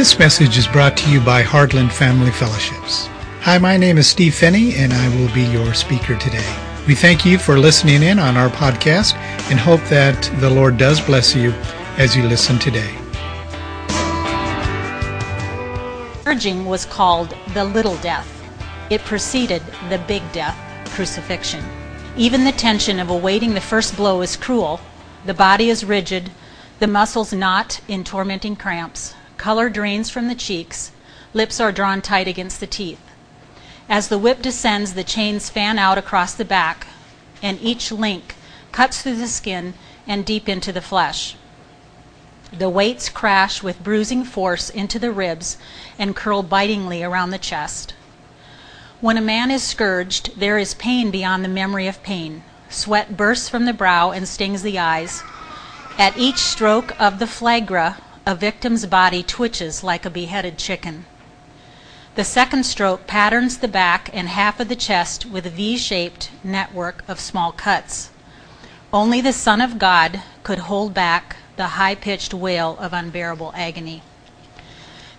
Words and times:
This 0.00 0.18
message 0.18 0.56
is 0.56 0.66
brought 0.66 0.96
to 0.96 1.10
you 1.10 1.20
by 1.20 1.42
Heartland 1.42 1.92
Family 1.92 2.30
Fellowships. 2.30 3.08
Hi, 3.42 3.58
my 3.58 3.76
name 3.76 3.98
is 3.98 4.08
Steve 4.08 4.34
Phinney, 4.34 4.74
and 4.76 4.94
I 4.94 5.08
will 5.14 5.30
be 5.34 5.42
your 5.42 5.74
speaker 5.74 6.16
today. 6.16 6.56
We 6.88 6.94
thank 6.94 7.26
you 7.26 7.36
for 7.36 7.58
listening 7.58 8.02
in 8.02 8.18
on 8.18 8.34
our 8.34 8.48
podcast 8.48 9.14
and 9.50 9.58
hope 9.58 9.82
that 9.90 10.22
the 10.40 10.48
Lord 10.48 10.78
does 10.78 11.02
bless 11.02 11.36
you 11.36 11.50
as 11.98 12.16
you 12.16 12.22
listen 12.22 12.58
today. 12.58 12.90
Scourging 16.22 16.64
was 16.64 16.86
called 16.86 17.36
the 17.52 17.66
little 17.66 17.96
death. 17.98 18.26
It 18.88 19.02
preceded 19.02 19.60
the 19.90 20.02
big 20.08 20.22
death, 20.32 20.56
crucifixion. 20.94 21.62
Even 22.16 22.44
the 22.44 22.52
tension 22.52 23.00
of 23.00 23.10
awaiting 23.10 23.52
the 23.52 23.60
first 23.60 23.98
blow 23.98 24.22
is 24.22 24.34
cruel. 24.34 24.80
The 25.26 25.34
body 25.34 25.68
is 25.68 25.84
rigid, 25.84 26.30
the 26.78 26.86
muscles 26.86 27.34
knot 27.34 27.82
in 27.86 28.02
tormenting 28.02 28.56
cramps, 28.56 29.14
Color 29.40 29.70
drains 29.70 30.10
from 30.10 30.28
the 30.28 30.34
cheeks. 30.34 30.92
Lips 31.32 31.60
are 31.60 31.72
drawn 31.72 32.02
tight 32.02 32.28
against 32.28 32.60
the 32.60 32.66
teeth. 32.66 33.00
As 33.88 34.08
the 34.08 34.18
whip 34.18 34.42
descends, 34.42 34.92
the 34.92 35.02
chains 35.02 35.48
fan 35.48 35.78
out 35.78 35.96
across 35.96 36.34
the 36.34 36.44
back, 36.44 36.88
and 37.42 37.58
each 37.62 37.90
link 37.90 38.34
cuts 38.70 39.00
through 39.00 39.16
the 39.16 39.26
skin 39.26 39.72
and 40.06 40.26
deep 40.26 40.46
into 40.46 40.72
the 40.72 40.82
flesh. 40.82 41.36
The 42.52 42.68
weights 42.68 43.08
crash 43.08 43.62
with 43.62 43.82
bruising 43.82 44.24
force 44.24 44.68
into 44.68 44.98
the 44.98 45.10
ribs 45.10 45.56
and 45.98 46.14
curl 46.14 46.42
bitingly 46.42 47.02
around 47.02 47.30
the 47.30 47.38
chest. 47.38 47.94
When 49.00 49.16
a 49.16 49.22
man 49.22 49.50
is 49.50 49.62
scourged, 49.62 50.38
there 50.38 50.58
is 50.58 50.74
pain 50.74 51.10
beyond 51.10 51.42
the 51.42 51.48
memory 51.48 51.86
of 51.86 52.02
pain. 52.02 52.44
Sweat 52.68 53.16
bursts 53.16 53.48
from 53.48 53.64
the 53.64 53.72
brow 53.72 54.10
and 54.10 54.28
stings 54.28 54.60
the 54.60 54.78
eyes. 54.78 55.22
At 55.96 56.18
each 56.18 56.40
stroke 56.40 56.92
of 57.00 57.18
the 57.18 57.26
flagra, 57.26 57.96
a 58.26 58.34
victim's 58.34 58.84
body 58.84 59.22
twitches 59.22 59.82
like 59.82 60.04
a 60.04 60.10
beheaded 60.10 60.58
chicken. 60.58 61.06
The 62.16 62.24
second 62.24 62.66
stroke 62.66 63.06
patterns 63.06 63.58
the 63.58 63.68
back 63.68 64.10
and 64.12 64.28
half 64.28 64.60
of 64.60 64.68
the 64.68 64.76
chest 64.76 65.24
with 65.24 65.46
a 65.46 65.50
V 65.50 65.78
shaped 65.78 66.30
network 66.44 67.02
of 67.08 67.18
small 67.18 67.50
cuts. 67.50 68.10
Only 68.92 69.20
the 69.20 69.32
Son 69.32 69.60
of 69.60 69.78
God 69.78 70.20
could 70.42 70.58
hold 70.58 70.92
back 70.92 71.36
the 71.56 71.78
high 71.78 71.94
pitched 71.94 72.34
wail 72.34 72.76
of 72.78 72.92
unbearable 72.92 73.52
agony. 73.56 74.02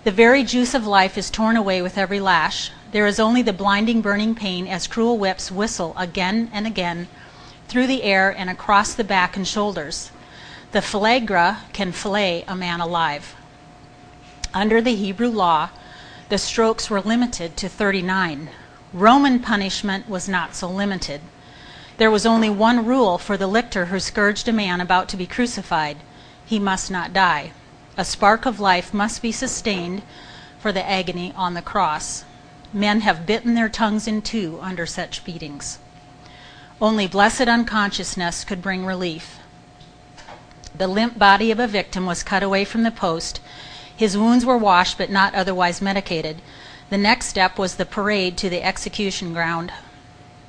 The 0.03 0.11
very 0.11 0.43
juice 0.43 0.73
of 0.73 0.85
life 0.85 1.17
is 1.17 1.29
torn 1.29 1.55
away 1.55 1.81
with 1.81 1.97
every 1.97 2.19
lash. 2.19 2.71
There 2.91 3.07
is 3.07 3.19
only 3.19 3.41
the 3.41 3.53
blinding, 3.53 4.01
burning 4.01 4.35
pain 4.35 4.67
as 4.67 4.87
cruel 4.87 5.17
whips 5.17 5.51
whistle 5.51 5.93
again 5.97 6.51
and 6.53 6.67
again 6.67 7.07
through 7.67 7.87
the 7.87 8.03
air 8.03 8.29
and 8.29 8.49
across 8.49 8.93
the 8.93 9.03
back 9.03 9.35
and 9.37 9.47
shoulders. 9.47 10.11
The 10.71 10.79
flagra 10.79 11.57
can 11.73 11.91
flay 11.91 12.43
a 12.47 12.55
man 12.55 12.79
alive. 12.79 13.35
Under 14.53 14.81
the 14.81 14.95
Hebrew 14.95 15.29
law, 15.29 15.69
the 16.29 16.37
strokes 16.37 16.89
were 16.89 17.01
limited 17.01 17.57
to 17.57 17.67
39. 17.67 18.49
Roman 18.93 19.39
punishment 19.39 20.07
was 20.07 20.29
not 20.29 20.55
so 20.55 20.69
limited. 20.69 21.21
There 21.97 22.11
was 22.11 22.25
only 22.25 22.49
one 22.49 22.85
rule 22.85 23.17
for 23.17 23.35
the 23.35 23.47
lictor 23.47 23.87
who 23.87 23.99
scourged 23.99 24.47
a 24.47 24.53
man 24.53 24.79
about 24.79 25.09
to 25.09 25.17
be 25.17 25.27
crucified 25.27 25.97
he 26.45 26.59
must 26.59 26.89
not 26.89 27.13
die. 27.13 27.51
A 27.97 28.03
spark 28.03 28.45
of 28.45 28.59
life 28.59 28.93
must 28.93 29.21
be 29.21 29.31
sustained 29.31 30.01
for 30.59 30.71
the 30.71 30.85
agony 30.85 31.33
on 31.35 31.53
the 31.53 31.61
cross. 31.61 32.25
Men 32.73 33.01
have 33.01 33.25
bitten 33.25 33.53
their 33.53 33.69
tongues 33.69 34.07
in 34.07 34.21
two 34.21 34.59
under 34.61 34.85
such 34.85 35.23
beatings. 35.23 35.79
Only 36.81 37.07
blessed 37.07 37.47
unconsciousness 37.47 38.43
could 38.43 38.61
bring 38.61 38.85
relief. 38.85 39.40
The 40.81 40.87
limp 40.87 41.19
body 41.19 41.51
of 41.51 41.59
a 41.59 41.67
victim 41.67 42.07
was 42.07 42.23
cut 42.23 42.41
away 42.41 42.65
from 42.65 42.81
the 42.81 42.89
post. 42.89 43.39
His 43.95 44.17
wounds 44.17 44.47
were 44.47 44.57
washed 44.57 44.97
but 44.97 45.11
not 45.11 45.35
otherwise 45.35 45.79
medicated. 45.79 46.41
The 46.89 46.97
next 46.97 47.27
step 47.27 47.59
was 47.59 47.75
the 47.75 47.85
parade 47.85 48.35
to 48.39 48.49
the 48.49 48.63
execution 48.63 49.31
ground. 49.31 49.71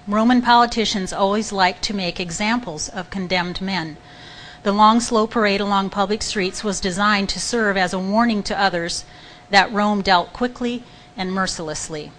Roman 0.08 0.40
politicians 0.40 1.12
always 1.12 1.52
liked 1.52 1.82
to 1.82 1.94
make 1.94 2.18
examples 2.18 2.88
of 2.88 3.10
condemned 3.10 3.60
men. 3.60 3.98
The 4.62 4.72
long, 4.72 5.00
slow 5.00 5.26
parade 5.26 5.60
along 5.60 5.90
public 5.90 6.22
streets 6.22 6.64
was 6.64 6.80
designed 6.80 7.28
to 7.28 7.38
serve 7.38 7.76
as 7.76 7.92
a 7.92 7.98
warning 7.98 8.42
to 8.44 8.58
others 8.58 9.04
that 9.50 9.70
Rome 9.70 10.00
dealt 10.00 10.32
quickly 10.32 10.82
and 11.14 11.30
mercilessly. 11.30 12.10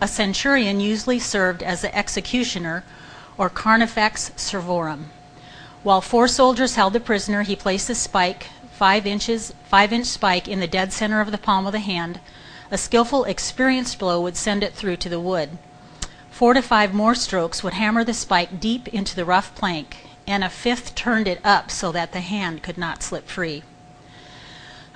A 0.00 0.08
centurion 0.08 0.80
usually 0.80 1.18
served 1.18 1.62
as 1.62 1.82
the 1.82 1.94
executioner 1.94 2.84
or 3.36 3.50
carnifex 3.50 4.30
servorum. 4.34 5.10
While 5.84 6.00
four 6.00 6.28
soldiers 6.28 6.76
held 6.76 6.94
the 6.94 6.98
prisoner, 6.98 7.42
he 7.42 7.54
placed 7.54 7.90
a 7.90 7.94
spike, 7.94 8.46
five 8.72 9.06
inches, 9.06 9.52
five 9.68 9.92
inch 9.92 10.06
spike, 10.06 10.48
in 10.48 10.60
the 10.60 10.66
dead 10.66 10.94
center 10.94 11.20
of 11.20 11.30
the 11.30 11.36
palm 11.36 11.66
of 11.66 11.72
the 11.72 11.78
hand. 11.78 12.20
A 12.70 12.78
skillful, 12.78 13.24
experienced 13.24 13.98
blow 13.98 14.18
would 14.22 14.38
send 14.38 14.64
it 14.64 14.72
through 14.72 14.96
to 14.96 15.10
the 15.10 15.20
wood. 15.20 15.58
Four 16.30 16.54
to 16.54 16.62
five 16.62 16.94
more 16.94 17.14
strokes 17.14 17.62
would 17.62 17.74
hammer 17.74 18.02
the 18.02 18.14
spike 18.14 18.60
deep 18.60 18.88
into 18.88 19.14
the 19.14 19.26
rough 19.26 19.54
plank, 19.54 19.98
and 20.26 20.42
a 20.42 20.48
fifth 20.48 20.94
turned 20.94 21.28
it 21.28 21.38
up 21.44 21.70
so 21.70 21.92
that 21.92 22.12
the 22.12 22.20
hand 22.20 22.62
could 22.62 22.78
not 22.78 23.02
slip 23.02 23.28
free. 23.28 23.62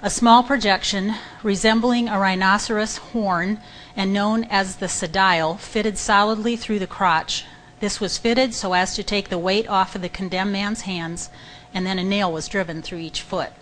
A 0.01 0.09
small 0.09 0.43
projection, 0.43 1.17
resembling 1.43 2.09
a 2.09 2.19
rhinoceros 2.19 2.97
horn 2.97 3.61
and 3.95 4.11
known 4.15 4.45
as 4.45 4.77
the 4.77 4.89
sedile, 4.89 5.59
fitted 5.59 5.99
solidly 5.99 6.57
through 6.57 6.79
the 6.79 6.87
crotch, 6.87 7.45
this 7.81 8.01
was 8.01 8.19
fitted 8.19 8.55
so 8.55 8.73
as 8.73 8.95
to 8.95 9.03
take 9.03 9.29
the 9.29 9.39
weight 9.39 9.69
off 9.69 9.95
of 9.95 10.03
the 10.03 10.09
condemned 10.09 10.53
man's 10.53 10.83
hands, 10.83 11.31
and 11.73 11.87
then 11.87 11.99
a 11.99 12.05
nail 12.05 12.33
was 12.33 12.49
driven 12.49 12.83
through 12.83 12.99
each 12.99 13.23
foot. 13.23 13.53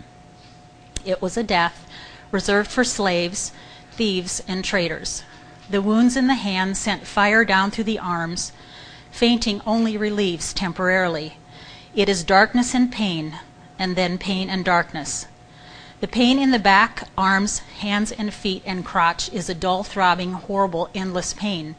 It 1.05 1.21
was 1.21 1.37
a 1.37 1.43
death 1.43 1.87
reserved 2.31 2.69
for 2.69 2.83
slaves, 2.83 3.51
thieves, 3.91 4.41
and 4.47 4.63
traitors. 4.63 5.23
The 5.69 5.81
wounds 5.81 6.15
in 6.15 6.27
the 6.27 6.35
hands 6.35 6.79
sent 6.79 7.07
fire 7.07 7.45
down 7.45 7.71
through 7.71 7.85
the 7.85 7.99
arms. 7.99 8.51
Fainting 9.11 9.61
only 9.65 9.97
relieves 9.97 10.53
temporarily. 10.53 11.37
It 11.95 12.09
is 12.09 12.23
darkness 12.23 12.73
and 12.73 12.91
pain, 12.91 13.39
and 13.79 13.95
then 13.95 14.17
pain 14.17 14.49
and 14.49 14.63
darkness. 14.63 15.27
The 15.99 16.07
pain 16.07 16.37
in 16.37 16.51
the 16.51 16.59
back, 16.59 17.07
arms, 17.17 17.59
hands, 17.79 18.11
and 18.11 18.33
feet 18.33 18.63
and 18.65 18.85
crotch 18.85 19.31
is 19.33 19.49
a 19.49 19.55
dull, 19.55 19.83
throbbing, 19.83 20.33
horrible, 20.33 20.89
endless 20.93 21.33
pain. 21.33 21.75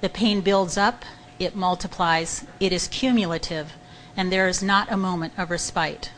The 0.00 0.08
pain 0.10 0.42
builds 0.42 0.76
up 0.76 1.04
it 1.38 1.56
multiplies, 1.56 2.44
it 2.60 2.72
is 2.72 2.88
cumulative, 2.88 3.72
and 4.16 4.30
there 4.30 4.48
is 4.48 4.62
not 4.62 4.90
a 4.90 4.96
moment 4.96 5.32
of 5.36 5.50
respite. 5.50 6.10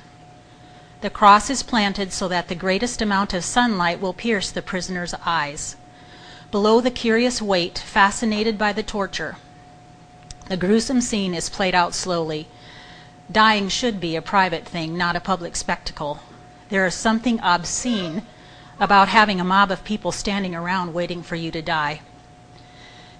The 1.00 1.10
cross 1.10 1.50
is 1.50 1.62
planted 1.62 2.12
so 2.12 2.28
that 2.28 2.48
the 2.48 2.54
greatest 2.54 3.02
amount 3.02 3.34
of 3.34 3.44
sunlight 3.44 4.00
will 4.00 4.12
pierce 4.12 4.50
the 4.50 4.62
prisoner's 4.62 5.14
eyes. 5.24 5.76
Below 6.50 6.80
the 6.80 6.90
curious 6.90 7.42
wait, 7.42 7.78
fascinated 7.78 8.56
by 8.56 8.72
the 8.72 8.82
torture, 8.82 9.36
the 10.48 10.56
gruesome 10.56 11.00
scene 11.00 11.34
is 11.34 11.50
played 11.50 11.74
out 11.74 11.92
slowly. 11.92 12.46
Dying 13.30 13.68
should 13.68 13.98
be 13.98 14.14
a 14.14 14.22
private 14.22 14.64
thing, 14.64 14.96
not 14.96 15.16
a 15.16 15.20
public 15.20 15.56
spectacle. 15.56 16.20
There 16.68 16.86
is 16.86 16.94
something 16.94 17.40
obscene 17.40 18.22
about 18.78 19.08
having 19.08 19.40
a 19.40 19.44
mob 19.44 19.72
of 19.72 19.82
people 19.82 20.12
standing 20.12 20.54
around 20.54 20.94
waiting 20.94 21.22
for 21.24 21.34
you 21.34 21.50
to 21.50 21.62
die. 21.62 22.00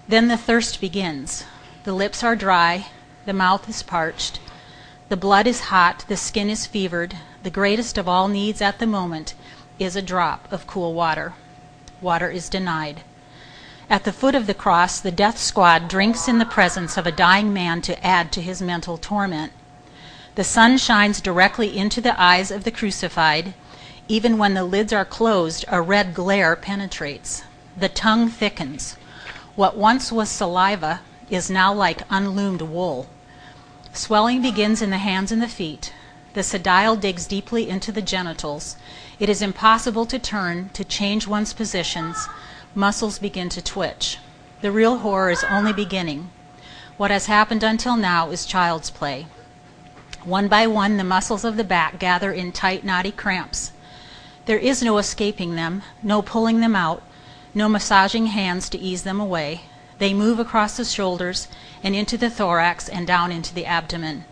Then 0.07 0.29
the 0.29 0.37
thirst 0.37 0.79
begins. 0.79 1.43
The 1.87 1.93
lips 1.93 2.21
are 2.21 2.35
dry, 2.35 2.87
the 3.25 3.31
mouth 3.31 3.69
is 3.69 3.81
parched, 3.81 4.41
the 5.07 5.15
blood 5.15 5.47
is 5.47 5.71
hot, 5.71 6.03
the 6.09 6.17
skin 6.17 6.49
is 6.49 6.65
fevered. 6.65 7.15
The 7.43 7.49
greatest 7.49 7.97
of 7.97 8.09
all 8.09 8.27
needs 8.27 8.61
at 8.61 8.79
the 8.79 8.85
moment 8.85 9.35
is 9.79 9.95
a 9.95 10.01
drop 10.01 10.51
of 10.51 10.67
cool 10.67 10.93
water. 10.93 11.33
Water 12.01 12.29
is 12.29 12.49
denied. 12.49 13.03
At 13.89 14.03
the 14.03 14.11
foot 14.11 14.35
of 14.35 14.47
the 14.47 14.53
cross, 14.53 14.99
the 14.99 15.13
death 15.13 15.37
squad 15.37 15.87
drinks 15.87 16.27
in 16.27 16.39
the 16.39 16.45
presence 16.45 16.97
of 16.97 17.07
a 17.07 17.09
dying 17.25 17.53
man 17.53 17.81
to 17.83 18.05
add 18.05 18.33
to 18.33 18.41
his 18.41 18.61
mental 18.61 18.97
torment. 18.97 19.53
The 20.35 20.43
sun 20.43 20.77
shines 20.79 21.21
directly 21.21 21.77
into 21.77 22.01
the 22.01 22.21
eyes 22.21 22.51
of 22.51 22.65
the 22.65 22.71
crucified. 22.71 23.53
Even 24.09 24.37
when 24.37 24.55
the 24.55 24.65
lids 24.65 24.91
are 24.91 25.05
closed, 25.05 25.63
a 25.69 25.81
red 25.81 26.13
glare 26.13 26.57
penetrates. 26.57 27.43
The 27.77 27.87
tongue 27.87 28.27
thickens. 28.27 28.97
What 29.55 29.77
once 29.77 30.11
was 30.11 30.27
saliva 30.27 30.99
is 31.29 31.49
now 31.49 31.73
like 31.73 32.01
unloomed 32.09 32.61
wool. 32.61 33.07
Swelling 33.93 34.41
begins 34.41 34.81
in 34.81 34.89
the 34.89 34.97
hands 34.97 35.31
and 35.31 35.41
the 35.41 35.47
feet. 35.47 35.93
The 36.33 36.43
sedile 36.43 36.95
digs 36.99 37.25
deeply 37.25 37.67
into 37.67 37.91
the 37.91 38.01
genitals. 38.01 38.75
It 39.19 39.29
is 39.29 39.41
impossible 39.41 40.05
to 40.05 40.19
turn, 40.19 40.69
to 40.73 40.83
change 40.83 41.27
one's 41.27 41.53
positions. 41.53 42.27
Muscles 42.75 43.17
begin 43.17 43.49
to 43.49 43.61
twitch. 43.61 44.19
The 44.61 44.71
real 44.71 44.99
horror 44.99 45.31
is 45.31 45.43
only 45.45 45.73
beginning. 45.73 46.29
What 46.97 47.11
has 47.11 47.25
happened 47.25 47.63
until 47.63 47.97
now 47.97 48.29
is 48.29 48.45
child's 48.45 48.89
play. 48.89 49.27
One 50.23 50.47
by 50.47 50.67
one, 50.67 50.97
the 50.97 51.03
muscles 51.03 51.43
of 51.43 51.57
the 51.57 51.63
back 51.63 51.99
gather 51.99 52.31
in 52.31 52.51
tight, 52.51 52.83
knotty 52.83 53.11
cramps. 53.11 53.71
There 54.45 54.57
is 54.57 54.83
no 54.83 54.97
escaping 54.97 55.55
them, 55.55 55.83
no 56.03 56.21
pulling 56.21 56.59
them 56.59 56.75
out, 56.75 57.01
no 57.53 57.67
massaging 57.67 58.27
hands 58.27 58.69
to 58.69 58.79
ease 58.79 59.03
them 59.03 59.19
away. 59.19 59.61
They 59.97 60.13
move 60.13 60.39
across 60.39 60.77
the 60.77 60.85
shoulders 60.85 61.47
and 61.83 61.95
into 61.95 62.17
the 62.17 62.29
thorax 62.29 62.87
and 62.87 63.07
down 63.07 63.31
into 63.31 63.53
the 63.53 63.65
abdomen. 63.65 64.25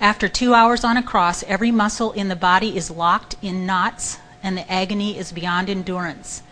After 0.00 0.28
two 0.28 0.54
hours 0.54 0.84
on 0.84 0.96
a 0.96 1.02
cross, 1.02 1.42
every 1.44 1.70
muscle 1.70 2.12
in 2.12 2.28
the 2.28 2.36
body 2.36 2.76
is 2.76 2.90
locked 2.90 3.36
in 3.42 3.66
knots 3.66 4.18
and 4.42 4.56
the 4.56 4.70
agony 4.70 5.18
is 5.18 5.32
beyond 5.32 5.68
endurance. 5.68 6.42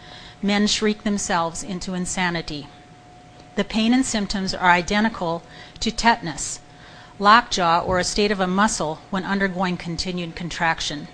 Men 0.43 0.67
shriek 0.67 1.05
themselves 1.05 1.62
into 1.62 1.94
insanity. 1.94 2.67
The 3.55 3.65
pain 3.65 3.94
and 3.94 4.05
symptoms 4.05 4.53
are 4.53 4.71
identical 4.71 5.43
to 5.81 5.91
tetanus, 5.91 6.61
lockjaw, 7.19 7.81
or 7.81 7.99
a 7.99 8.05
state 8.05 8.31
of 8.31 8.41
a 8.41 8.47
muscle 8.47 9.00
when 9.11 9.25
undergoing 9.25 9.77
continued 9.77 10.37
contraction. 10.37 11.09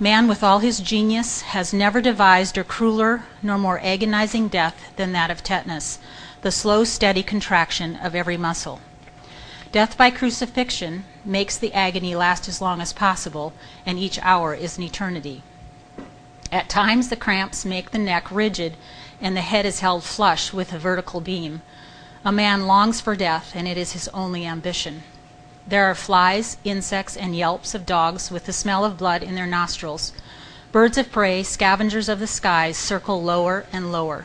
Man, 0.00 0.28
with 0.28 0.44
all 0.44 0.60
his 0.60 0.78
genius, 0.78 1.40
has 1.40 1.72
never 1.72 2.00
devised 2.00 2.56
a 2.56 2.62
crueler 2.62 3.24
nor 3.42 3.58
more 3.58 3.80
agonizing 3.82 4.46
death 4.46 4.92
than 4.94 5.10
that 5.10 5.28
of 5.28 5.42
tetanus, 5.42 5.98
the 6.42 6.52
slow, 6.52 6.84
steady 6.84 7.24
contraction 7.24 7.96
of 7.96 8.14
every 8.14 8.36
muscle. 8.36 8.80
Death 9.72 9.98
by 9.98 10.10
crucifixion 10.10 11.04
makes 11.24 11.58
the 11.58 11.74
agony 11.74 12.14
last 12.14 12.48
as 12.48 12.60
long 12.60 12.80
as 12.80 12.92
possible, 12.92 13.52
and 13.84 13.98
each 13.98 14.20
hour 14.22 14.54
is 14.54 14.78
an 14.78 14.84
eternity. 14.84 15.42
At 16.52 16.68
times, 16.68 17.08
the 17.08 17.16
cramps 17.16 17.64
make 17.64 17.90
the 17.90 17.98
neck 17.98 18.30
rigid 18.30 18.76
and 19.20 19.36
the 19.36 19.40
head 19.40 19.66
is 19.66 19.80
held 19.80 20.04
flush 20.04 20.52
with 20.52 20.72
a 20.72 20.78
vertical 20.78 21.20
beam. 21.20 21.60
A 22.24 22.30
man 22.30 22.68
longs 22.68 23.00
for 23.00 23.16
death, 23.16 23.50
and 23.56 23.66
it 23.66 23.76
is 23.76 23.92
his 23.92 24.06
only 24.08 24.46
ambition. 24.46 25.02
There 25.68 25.84
are 25.84 25.94
flies, 25.94 26.56
insects, 26.64 27.14
and 27.14 27.36
yelps 27.36 27.74
of 27.74 27.84
dogs 27.84 28.30
with 28.30 28.46
the 28.46 28.54
smell 28.54 28.86
of 28.86 28.96
blood 28.96 29.22
in 29.22 29.34
their 29.34 29.46
nostrils. 29.46 30.14
Birds 30.72 30.96
of 30.96 31.12
prey, 31.12 31.42
scavengers 31.42 32.08
of 32.08 32.20
the 32.20 32.26
skies, 32.26 32.78
circle 32.78 33.22
lower 33.22 33.66
and 33.70 33.92
lower. 33.92 34.24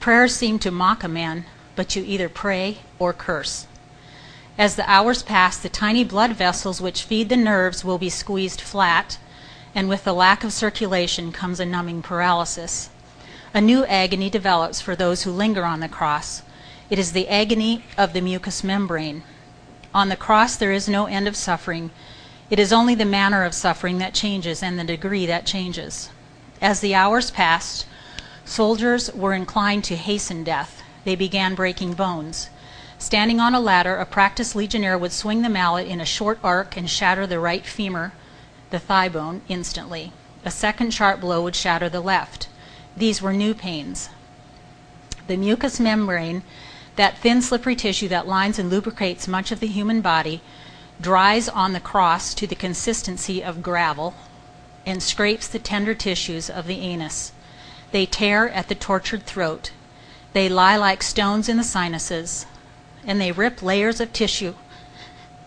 Prayers 0.00 0.34
seem 0.34 0.58
to 0.58 0.72
mock 0.72 1.04
a 1.04 1.08
man, 1.08 1.44
but 1.76 1.94
you 1.94 2.02
either 2.02 2.28
pray 2.28 2.78
or 2.98 3.12
curse. 3.12 3.68
As 4.58 4.74
the 4.74 4.90
hours 4.90 5.22
pass, 5.22 5.58
the 5.58 5.68
tiny 5.68 6.02
blood 6.02 6.32
vessels 6.32 6.80
which 6.80 7.04
feed 7.04 7.28
the 7.28 7.36
nerves 7.36 7.84
will 7.84 7.98
be 7.98 8.10
squeezed 8.10 8.60
flat, 8.60 9.16
and 9.76 9.88
with 9.88 10.02
the 10.02 10.12
lack 10.12 10.42
of 10.42 10.52
circulation 10.52 11.30
comes 11.30 11.60
a 11.60 11.64
numbing 11.64 12.02
paralysis. 12.02 12.90
A 13.52 13.60
new 13.60 13.84
agony 13.86 14.28
develops 14.28 14.80
for 14.80 14.96
those 14.96 15.22
who 15.22 15.30
linger 15.30 15.64
on 15.64 15.78
the 15.78 15.88
cross. 15.88 16.42
It 16.90 16.98
is 16.98 17.12
the 17.12 17.28
agony 17.28 17.84
of 17.96 18.12
the 18.12 18.20
mucous 18.20 18.64
membrane. 18.64 19.22
On 19.94 20.08
the 20.08 20.16
cross 20.16 20.56
there 20.56 20.72
is 20.72 20.88
no 20.88 21.06
end 21.06 21.28
of 21.28 21.36
suffering. 21.36 21.90
It 22.50 22.58
is 22.58 22.72
only 22.72 22.96
the 22.96 23.04
manner 23.04 23.44
of 23.44 23.54
suffering 23.54 23.98
that 23.98 24.12
changes 24.12 24.60
and 24.60 24.76
the 24.76 24.84
degree 24.84 25.24
that 25.26 25.46
changes. 25.46 26.10
As 26.60 26.80
the 26.80 26.96
hours 26.96 27.30
passed, 27.30 27.86
soldiers 28.44 29.12
were 29.14 29.32
inclined 29.32 29.84
to 29.84 29.96
hasten 29.96 30.42
death. 30.42 30.82
They 31.04 31.14
began 31.14 31.54
breaking 31.54 31.94
bones. 31.94 32.50
Standing 32.98 33.38
on 33.38 33.54
a 33.54 33.60
ladder, 33.60 33.96
a 33.96 34.06
practiced 34.06 34.56
legionnaire 34.56 34.98
would 34.98 35.12
swing 35.12 35.42
the 35.42 35.48
mallet 35.48 35.86
in 35.86 36.00
a 36.00 36.04
short 36.04 36.38
arc 36.42 36.76
and 36.76 36.90
shatter 36.90 37.26
the 37.26 37.38
right 37.38 37.64
femur, 37.64 38.12
the 38.70 38.78
thigh 38.80 39.08
bone, 39.08 39.42
instantly. 39.48 40.12
A 40.44 40.50
second 40.50 40.92
sharp 40.92 41.20
blow 41.20 41.42
would 41.42 41.54
shatter 41.54 41.88
the 41.88 42.00
left. 42.00 42.48
These 42.96 43.22
were 43.22 43.32
new 43.32 43.54
pains. 43.54 44.08
The 45.26 45.36
mucous 45.36 45.78
membrane, 45.78 46.42
that 46.96 47.18
thin, 47.18 47.42
slippery 47.42 47.76
tissue 47.76 48.08
that 48.08 48.26
lines 48.26 48.58
and 48.58 48.70
lubricates 48.70 49.26
much 49.26 49.50
of 49.50 49.60
the 49.60 49.66
human 49.66 50.00
body, 50.00 50.40
dries 51.00 51.48
on 51.48 51.72
the 51.72 51.80
cross 51.80 52.34
to 52.34 52.46
the 52.46 52.54
consistency 52.54 53.42
of 53.42 53.62
gravel 53.62 54.14
and 54.86 55.02
scrapes 55.02 55.48
the 55.48 55.58
tender 55.58 55.94
tissues 55.94 56.48
of 56.48 56.66
the 56.66 56.80
anus. 56.80 57.32
They 57.90 58.06
tear 58.06 58.48
at 58.48 58.68
the 58.68 58.74
tortured 58.74 59.24
throat. 59.24 59.72
They 60.32 60.48
lie 60.48 60.76
like 60.76 61.02
stones 61.02 61.48
in 61.48 61.56
the 61.56 61.64
sinuses, 61.64 62.46
and 63.06 63.20
they 63.20 63.32
rip 63.32 63.62
layers 63.62 64.00
of 64.00 64.12
tissue 64.12 64.54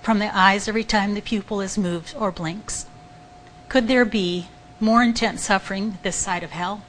from 0.02 0.20
the 0.20 0.36
eyes 0.36 0.68
every 0.68 0.84
time 0.84 1.14
the 1.14 1.22
pupil 1.22 1.60
is 1.60 1.78
moved 1.78 2.16
or 2.18 2.32
blinks. 2.32 2.86
Could 3.68 3.88
there 3.88 4.06
be 4.06 4.48
more 4.80 5.04
intense 5.04 5.44
suffering 5.44 5.98
this 6.04 6.16
side 6.16 6.44
of 6.44 6.52
hell? 6.52 6.84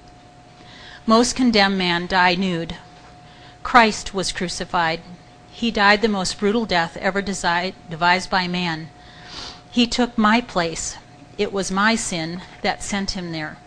Most 1.07 1.35
condemned 1.35 1.79
men 1.79 2.07
die 2.07 2.35
nude. 2.35 2.77
Christ 3.65 4.15
was 4.15 4.31
crucified. 4.31 5.01
He 5.51 5.73
died 5.73 6.01
the 6.01 6.09
most 6.09 6.39
brutal 6.39 6.65
death 6.65 6.97
ever 6.99 7.21
devised 7.21 8.31
by 8.31 8.47
man. 8.47 8.89
He 9.71 9.87
took 9.87 10.17
my 10.17 10.41
place. 10.41 10.97
It 11.37 11.53
was 11.53 11.71
my 11.71 11.97
sin 11.97 12.43
that 12.63 12.85
sent 12.85 13.13
him 13.13 13.33
there. 13.33 13.59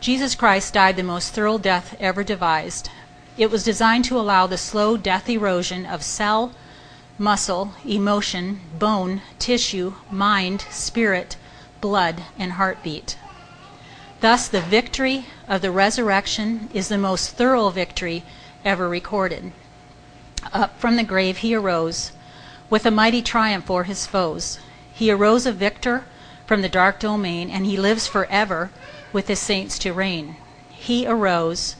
Jesus 0.00 0.34
Christ 0.34 0.72
died 0.72 0.96
the 0.96 1.02
most 1.02 1.34
thorough 1.34 1.58
death 1.58 1.96
ever 2.00 2.24
devised. 2.24 2.88
It 3.36 3.50
was 3.50 3.62
designed 3.62 4.06
to 4.06 4.18
allow 4.18 4.46
the 4.46 4.56
slow 4.56 4.96
death 4.96 5.28
erosion 5.28 5.84
of 5.84 6.02
cell, 6.02 6.52
muscle, 7.18 7.74
emotion, 7.84 8.60
bone, 8.78 9.20
tissue, 9.38 9.94
mind, 10.10 10.64
spirit, 10.70 11.36
blood, 11.80 12.22
and 12.38 12.52
heartbeat. 12.52 13.18
Thus, 14.20 14.48
the 14.48 14.60
victory 14.60 15.26
of 15.46 15.62
the 15.62 15.70
resurrection 15.70 16.70
is 16.72 16.88
the 16.88 16.98
most 16.98 17.36
thorough 17.36 17.68
victory 17.70 18.24
ever 18.64 18.88
recorded. 18.88 19.52
Up 20.52 20.78
from 20.78 20.96
the 20.96 21.04
grave 21.04 21.38
he 21.38 21.54
arose 21.54 22.12
with 22.70 22.84
a 22.86 22.90
mighty 22.90 23.22
triumph 23.22 23.70
o'er 23.70 23.84
his 23.84 24.06
foes. 24.06 24.58
He 24.92 25.10
arose 25.10 25.46
a 25.46 25.52
victor 25.52 26.04
from 26.46 26.62
the 26.62 26.68
dark 26.68 27.00
domain, 27.00 27.50
and 27.50 27.66
he 27.66 27.76
lives 27.76 28.06
forever 28.06 28.70
with 29.12 29.28
his 29.28 29.38
saints 29.38 29.78
to 29.80 29.92
reign. 29.92 30.36
He 30.70 31.06
arose. 31.06 31.76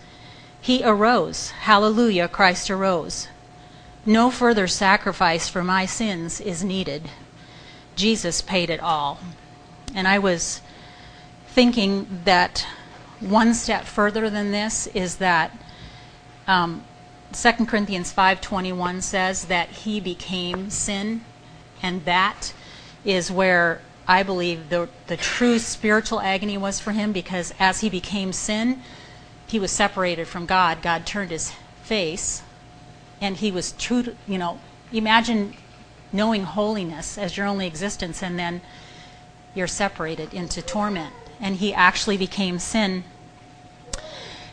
He 0.60 0.82
arose. 0.84 1.50
Hallelujah, 1.50 2.28
Christ 2.28 2.70
arose. 2.70 3.28
No 4.06 4.30
further 4.30 4.66
sacrifice 4.66 5.48
for 5.48 5.62
my 5.62 5.86
sins 5.86 6.40
is 6.40 6.64
needed. 6.64 7.10
Jesus 7.96 8.40
paid 8.40 8.70
it 8.70 8.80
all. 8.80 9.20
And 9.94 10.06
I 10.06 10.18
was 10.18 10.60
thinking 11.48 12.22
that 12.24 12.66
one 13.20 13.52
step 13.54 13.84
further 13.84 14.30
than 14.30 14.52
this 14.52 14.86
is 14.88 15.16
that 15.16 15.56
2 16.48 17.66
Corinthians 17.66 18.10
5:21 18.12 19.02
says 19.02 19.44
that 19.44 19.68
he 19.68 20.00
became 20.00 20.70
sin, 20.70 21.20
and 21.82 22.04
that 22.06 22.54
is 23.04 23.30
where 23.30 23.82
I 24.06 24.22
believe 24.22 24.70
the 24.70 24.88
the 25.08 25.18
true 25.18 25.58
spiritual 25.58 26.20
agony 26.20 26.56
was 26.56 26.80
for 26.80 26.92
him 26.92 27.12
because 27.12 27.52
as 27.58 27.80
he 27.80 27.90
became 27.90 28.32
sin, 28.32 28.82
he 29.46 29.58
was 29.58 29.70
separated 29.70 30.26
from 30.26 30.46
God. 30.46 30.80
God 30.80 31.04
turned 31.04 31.30
his 31.30 31.52
face, 31.82 32.42
and 33.20 33.36
he 33.36 33.50
was 33.50 33.72
true. 33.72 34.02
To, 34.04 34.16
you 34.26 34.38
know, 34.38 34.58
imagine 34.90 35.54
knowing 36.12 36.44
holiness 36.44 37.18
as 37.18 37.36
your 37.36 37.46
only 37.46 37.66
existence, 37.66 38.22
and 38.22 38.38
then 38.38 38.62
you're 39.54 39.66
separated 39.66 40.32
into 40.32 40.62
torment 40.62 41.12
and 41.40 41.56
he 41.56 41.72
actually 41.74 42.16
became 42.16 42.58
sin. 42.58 43.04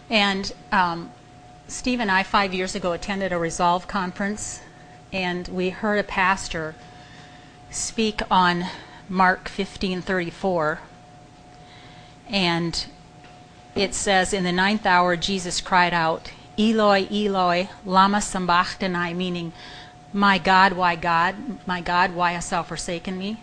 And 0.10 0.52
um, 0.72 1.12
Steve 1.68 2.00
and 2.00 2.12
I, 2.12 2.22
five 2.22 2.54
years 2.54 2.76
ago, 2.76 2.94
attended 2.94 3.32
a 3.32 3.40
Resolve 3.40 3.88
conference, 3.88 4.62
and 5.12 5.48
we 5.48 5.72
heard 5.72 5.98
a 5.98 6.04
pastor 6.04 6.76
speak 7.72 8.22
on 8.30 8.66
Mark 9.10 9.50
15:34, 9.50 10.78
and 12.30 12.86
it 13.74 13.96
says, 13.96 14.32
"In 14.32 14.44
the 14.44 14.52
ninth 14.52 14.86
hour, 14.86 15.16
Jesus 15.16 15.60
cried 15.60 15.94
out, 15.94 16.32
Eloi, 16.56 17.08
Eloi, 17.12 17.70
lama 17.84 18.22
sabachthani," 18.22 19.16
meaning, 19.16 19.52
"My 20.14 20.38
God, 20.38 20.74
why 20.74 20.96
God? 20.96 21.36
My 21.66 21.82
God, 21.82 22.14
why 22.14 22.34
hast 22.34 22.52
thou 22.52 22.62
forsaken 22.62 23.18
me?" 23.18 23.38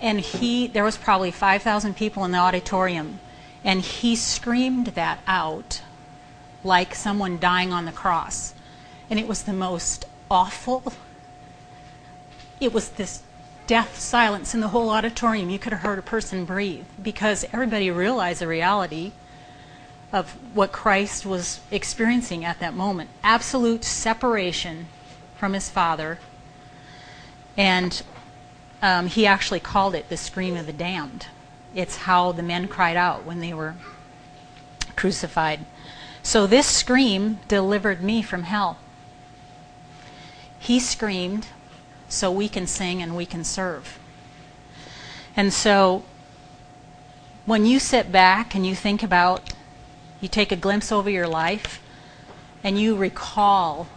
and 0.00 0.20
he 0.20 0.66
there 0.66 0.84
was 0.84 0.96
probably 0.96 1.30
5000 1.30 1.94
people 1.94 2.24
in 2.24 2.30
the 2.30 2.38
auditorium 2.38 3.20
and 3.62 3.82
he 3.82 4.16
screamed 4.16 4.86
that 4.88 5.18
out 5.26 5.82
like 6.64 6.94
someone 6.94 7.38
dying 7.38 7.72
on 7.72 7.84
the 7.84 7.92
cross. 7.92 8.54
And 9.08 9.18
it 9.18 9.26
was 9.26 9.42
the 9.42 9.52
most 9.52 10.04
awful. 10.30 10.92
It 12.60 12.72
was 12.72 12.90
this 12.90 13.22
death 13.66 13.98
silence 13.98 14.54
in 14.54 14.60
the 14.60 14.68
whole 14.68 14.90
auditorium. 14.90 15.50
You 15.50 15.58
could 15.58 15.72
have 15.72 15.82
heard 15.82 15.98
a 15.98 16.02
person 16.02 16.44
breathe 16.44 16.86
because 17.02 17.44
everybody 17.52 17.90
realized 17.90 18.40
the 18.40 18.48
reality 18.48 19.12
of 20.12 20.32
what 20.54 20.72
Christ 20.72 21.24
was 21.24 21.60
experiencing 21.70 22.44
at 22.44 22.58
that 22.60 22.74
moment. 22.74 23.10
Absolute 23.22 23.84
separation 23.84 24.88
from 25.36 25.52
his 25.52 25.68
father. 25.68 26.18
And 27.56 28.02
um, 28.82 29.06
he 29.06 29.26
actually 29.26 29.60
called 29.60 29.94
it 29.94 30.08
the 30.08 30.16
scream 30.16 30.56
of 30.56 30.66
the 30.66 30.72
damned. 30.72 31.26
It's 31.74 31.96
how 31.96 32.32
the 32.32 32.42
men 32.42 32.66
cried 32.66 32.96
out 32.96 33.24
when 33.24 33.40
they 33.40 33.54
were 33.54 33.76
crucified. 34.96 35.60
So 36.22 36.46
this 36.46 36.66
scream 36.66 37.40
delivered 37.48 38.02
me 38.02 38.22
from 38.22 38.44
hell. 38.44 38.78
He 40.58 40.78
screamed 40.78 41.46
so 42.08 42.30
we 42.30 42.48
can 42.48 42.66
sing 42.66 43.02
and 43.02 43.16
we 43.16 43.26
can 43.26 43.44
serve. 43.44 43.98
And 45.36 45.52
so 45.52 46.04
when 47.46 47.64
you 47.64 47.78
sit 47.78 48.12
back 48.12 48.54
and 48.54 48.66
you 48.66 48.74
think 48.74 49.02
about, 49.02 49.52
you 50.20 50.28
take 50.28 50.52
a 50.52 50.56
glimpse 50.56 50.92
over 50.92 51.08
your 51.08 51.26
life 51.26 51.82
and 52.62 52.78
you 52.78 52.94
recall 52.94 53.88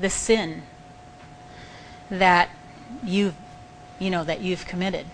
the 0.00 0.08
sin 0.08 0.62
that 2.10 2.48
you've 3.04 3.34
you 3.98 4.10
know 4.10 4.24
that 4.24 4.40
you've 4.40 4.64
committed? 4.64 5.06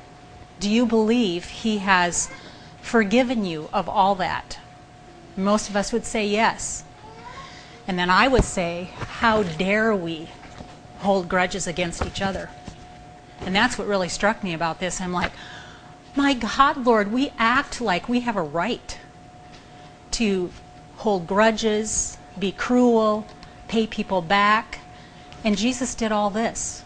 Do 0.60 0.70
you 0.70 0.86
believe 0.86 1.46
he 1.46 1.78
has 1.78 2.30
forgiven 2.80 3.44
you 3.44 3.68
of 3.72 3.88
all 3.88 4.14
that? 4.16 4.58
Most 5.36 5.68
of 5.68 5.76
us 5.76 5.92
would 5.92 6.04
say 6.04 6.26
yes. 6.26 6.84
And 7.86 7.98
then 7.98 8.10
I 8.10 8.28
would 8.28 8.44
say, 8.44 8.90
How 8.96 9.42
dare 9.42 9.94
we 9.94 10.28
hold 10.98 11.28
grudges 11.28 11.66
against 11.66 12.04
each 12.04 12.22
other? 12.22 12.50
And 13.40 13.54
that's 13.54 13.76
what 13.76 13.86
really 13.86 14.08
struck 14.08 14.42
me 14.42 14.54
about 14.54 14.80
this. 14.80 15.00
I'm 15.00 15.12
like, 15.12 15.32
My 16.16 16.34
God, 16.34 16.86
Lord, 16.86 17.12
we 17.12 17.32
act 17.38 17.80
like 17.80 18.08
we 18.08 18.20
have 18.20 18.36
a 18.36 18.42
right 18.42 18.98
to 20.12 20.50
hold 20.96 21.26
grudges, 21.26 22.16
be 22.38 22.52
cruel, 22.52 23.26
pay 23.68 23.86
people 23.86 24.22
back. 24.22 24.78
And 25.42 25.58
Jesus 25.58 25.94
did 25.94 26.12
all 26.12 26.30
this 26.30 26.84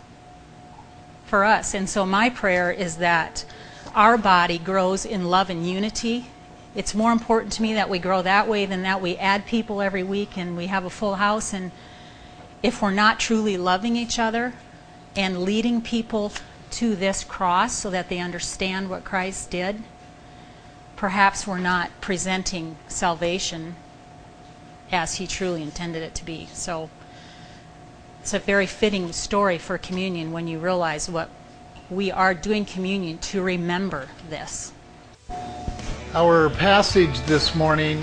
for 1.26 1.44
us. 1.44 1.74
And 1.74 1.88
so 1.88 2.06
my 2.06 2.30
prayer 2.30 2.72
is 2.72 2.96
that 2.96 3.44
our 3.94 4.16
body 4.16 4.58
grows 4.58 5.04
in 5.04 5.26
love 5.26 5.50
and 5.50 5.68
unity. 5.68 6.30
It's 6.78 6.94
more 6.94 7.10
important 7.10 7.52
to 7.54 7.62
me 7.62 7.74
that 7.74 7.90
we 7.90 7.98
grow 7.98 8.22
that 8.22 8.46
way 8.46 8.64
than 8.64 8.82
that 8.82 9.00
we 9.00 9.16
add 9.16 9.46
people 9.46 9.82
every 9.82 10.04
week 10.04 10.38
and 10.38 10.56
we 10.56 10.66
have 10.66 10.84
a 10.84 10.90
full 10.90 11.16
house. 11.16 11.52
And 11.52 11.72
if 12.62 12.80
we're 12.80 12.92
not 12.92 13.18
truly 13.18 13.56
loving 13.56 13.96
each 13.96 14.16
other 14.16 14.52
and 15.16 15.42
leading 15.42 15.82
people 15.82 16.30
to 16.70 16.94
this 16.94 17.24
cross 17.24 17.74
so 17.74 17.90
that 17.90 18.08
they 18.08 18.20
understand 18.20 18.88
what 18.88 19.02
Christ 19.02 19.50
did, 19.50 19.82
perhaps 20.94 21.48
we're 21.48 21.58
not 21.58 21.90
presenting 22.00 22.76
salvation 22.86 23.74
as 24.92 25.16
he 25.16 25.26
truly 25.26 25.64
intended 25.64 26.04
it 26.04 26.14
to 26.14 26.24
be. 26.24 26.46
So 26.52 26.90
it's 28.20 28.34
a 28.34 28.38
very 28.38 28.66
fitting 28.66 29.10
story 29.10 29.58
for 29.58 29.78
communion 29.78 30.30
when 30.30 30.46
you 30.46 30.60
realize 30.60 31.10
what 31.10 31.28
we 31.90 32.12
are 32.12 32.34
doing 32.34 32.64
communion 32.64 33.18
to 33.18 33.42
remember 33.42 34.06
this. 34.30 34.70
Our 36.14 36.48
passage 36.48 37.20
this 37.26 37.54
morning 37.54 38.02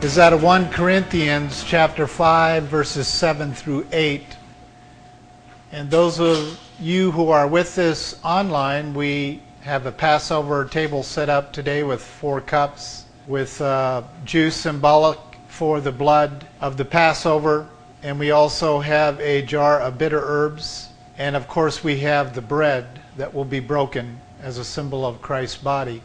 is 0.00 0.18
out 0.18 0.32
of 0.32 0.42
1 0.42 0.70
Corinthians 0.70 1.62
chapter 1.64 2.06
5 2.06 2.62
verses 2.62 3.06
7 3.06 3.52
through 3.52 3.86
8. 3.92 4.24
And 5.70 5.90
those 5.90 6.18
of 6.18 6.58
you 6.80 7.10
who 7.10 7.28
are 7.28 7.46
with 7.46 7.76
us 7.76 8.18
online, 8.24 8.94
we 8.94 9.42
have 9.60 9.84
a 9.84 9.92
Passover 9.92 10.64
table 10.64 11.02
set 11.02 11.28
up 11.28 11.52
today 11.52 11.82
with 11.82 12.02
four 12.02 12.40
cups 12.40 13.04
with 13.26 13.60
uh, 13.60 14.02
juice 14.24 14.56
symbolic 14.56 15.18
for 15.48 15.78
the 15.82 15.92
blood 15.92 16.46
of 16.62 16.78
the 16.78 16.86
Passover. 16.86 17.68
And 18.02 18.18
we 18.18 18.30
also 18.30 18.80
have 18.80 19.20
a 19.20 19.42
jar 19.42 19.78
of 19.78 19.98
bitter 19.98 20.22
herbs. 20.24 20.88
And 21.18 21.36
of 21.36 21.48
course, 21.48 21.84
we 21.84 21.98
have 21.98 22.34
the 22.34 22.40
bread 22.40 23.01
that 23.16 23.34
will 23.34 23.44
be 23.44 23.60
broken 23.60 24.20
as 24.40 24.58
a 24.58 24.64
symbol 24.64 25.04
of 25.04 25.22
Christ's 25.22 25.58
body. 25.58 26.02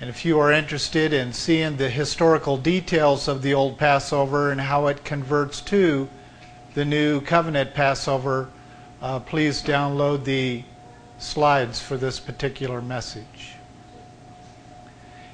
And 0.00 0.08
if 0.08 0.24
you 0.24 0.38
are 0.38 0.52
interested 0.52 1.12
in 1.12 1.32
seeing 1.32 1.76
the 1.76 1.90
historical 1.90 2.56
details 2.56 3.28
of 3.28 3.42
the 3.42 3.54
old 3.54 3.78
Passover 3.78 4.52
and 4.52 4.60
how 4.60 4.86
it 4.86 5.04
converts 5.04 5.60
to 5.62 6.08
the 6.74 6.84
new 6.84 7.20
covenant 7.20 7.74
Passover, 7.74 8.48
uh, 9.02 9.20
please 9.20 9.62
download 9.62 10.24
the 10.24 10.62
slides 11.18 11.80
for 11.80 11.96
this 11.96 12.20
particular 12.20 12.80
message. 12.80 13.54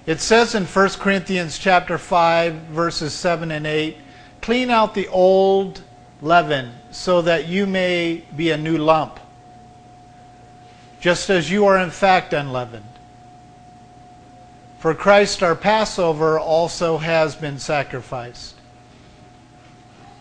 It 0.07 0.21
says 0.21 0.55
in 0.55 0.65
1 0.65 0.89
Corinthians 0.99 1.59
chapter 1.59 1.97
5 1.97 2.55
verses 2.55 3.15
7 3.15 3.51
and 3.51 3.67
8, 3.67 3.97
clean 4.43 4.71
out 4.71 4.95
the 4.95 5.09
old 5.09 5.83
leaven 6.21 6.73
so 6.91 7.23
that 7.23 7.49
you 7.49 7.67
may 7.67 8.23
be 8.37 8.51
a 8.51 8.57
new 8.57 8.77
lump, 8.77 9.19
just 11.05 11.29
as 11.29 11.51
you 11.51 11.67
are 11.67 11.77
in 11.77 11.91
fact 11.91 12.33
unleavened. 12.33 12.83
For 14.79 14.95
Christ 14.95 15.43
our 15.43 15.55
Passover 15.55 16.39
also 16.39 16.97
has 16.97 17.37
been 17.37 17.59
sacrificed. 17.59 18.55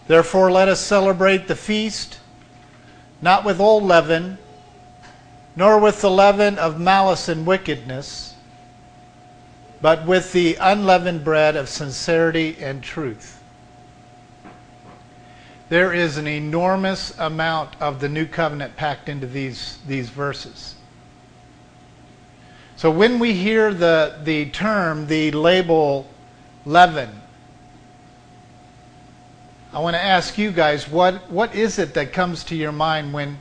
Therefore 0.07 0.51
let 0.51 0.67
us 0.67 0.81
celebrate 0.81 1.47
the 1.47 1.55
feast 1.55 2.19
not 3.21 3.45
with 3.45 3.61
old 3.61 3.83
leaven, 3.83 4.37
nor 5.55 5.79
with 5.79 6.01
the 6.01 6.11
leaven 6.11 6.59
of 6.59 6.81
malice 6.81 7.29
and 7.29 7.45
wickedness, 7.45 8.35
but 9.81 10.05
with 10.05 10.33
the 10.33 10.57
unleavened 10.59 11.23
bread 11.23 11.55
of 11.55 11.69
sincerity 11.69 12.57
and 12.59 12.83
truth. 12.83 13.41
There 15.69 15.93
is 15.93 16.17
an 16.17 16.27
enormous 16.27 17.17
amount 17.17 17.81
of 17.81 17.99
the 17.99 18.09
new 18.09 18.25
covenant 18.25 18.75
packed 18.75 19.07
into 19.09 19.25
these, 19.25 19.79
these 19.87 20.09
verses. 20.09 20.72
So 22.83 22.91
when 22.91 23.17
we 23.17 23.31
hear 23.31 23.73
the, 23.73 24.19
the 24.25 24.47
term, 24.47 25.07
the 25.07 25.31
label 25.31 26.05
leaven, 26.65 27.21
I 29.71 29.79
want 29.79 29.93
to 29.95 30.03
ask 30.03 30.37
you 30.37 30.51
guys, 30.51 30.89
what, 30.89 31.31
what 31.31 31.55
is 31.55 31.79
it 31.79 31.93
that 31.93 32.11
comes 32.11 32.43
to 32.43 32.57
your 32.57 32.73
mind 32.73 33.13
when, 33.13 33.39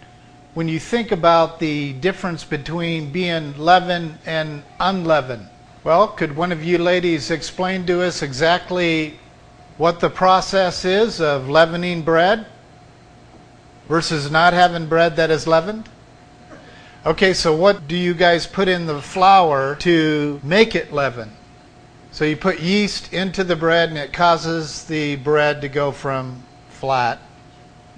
when 0.54 0.68
you 0.68 0.78
think 0.78 1.10
about 1.10 1.58
the 1.58 1.92
difference 1.94 2.44
between 2.44 3.10
being 3.10 3.58
leaven 3.58 4.16
and 4.26 4.62
unleavened? 4.78 5.48
Well, 5.82 6.06
could 6.06 6.36
one 6.36 6.52
of 6.52 6.62
you 6.62 6.78
ladies 6.78 7.32
explain 7.32 7.84
to 7.86 8.00
us 8.00 8.22
exactly 8.22 9.18
what 9.76 9.98
the 9.98 10.08
process 10.08 10.84
is 10.84 11.20
of 11.20 11.48
leavening 11.48 12.02
bread 12.02 12.46
versus 13.88 14.30
not 14.30 14.52
having 14.52 14.86
bread 14.86 15.16
that 15.16 15.32
is 15.32 15.48
leavened? 15.48 15.88
Okay, 17.04 17.34
so 17.34 17.52
what 17.52 17.88
do 17.88 17.96
you 17.96 18.14
guys 18.14 18.46
put 18.46 18.68
in 18.68 18.86
the 18.86 19.02
flour 19.02 19.74
to 19.76 20.40
make 20.44 20.76
it 20.76 20.92
leaven? 20.92 21.32
So 22.12 22.24
you 22.24 22.36
put 22.36 22.60
yeast 22.60 23.12
into 23.12 23.42
the 23.42 23.56
bread 23.56 23.88
and 23.88 23.98
it 23.98 24.12
causes 24.12 24.84
the 24.84 25.16
bread 25.16 25.62
to 25.62 25.68
go 25.68 25.90
from 25.90 26.44
flat, 26.68 27.18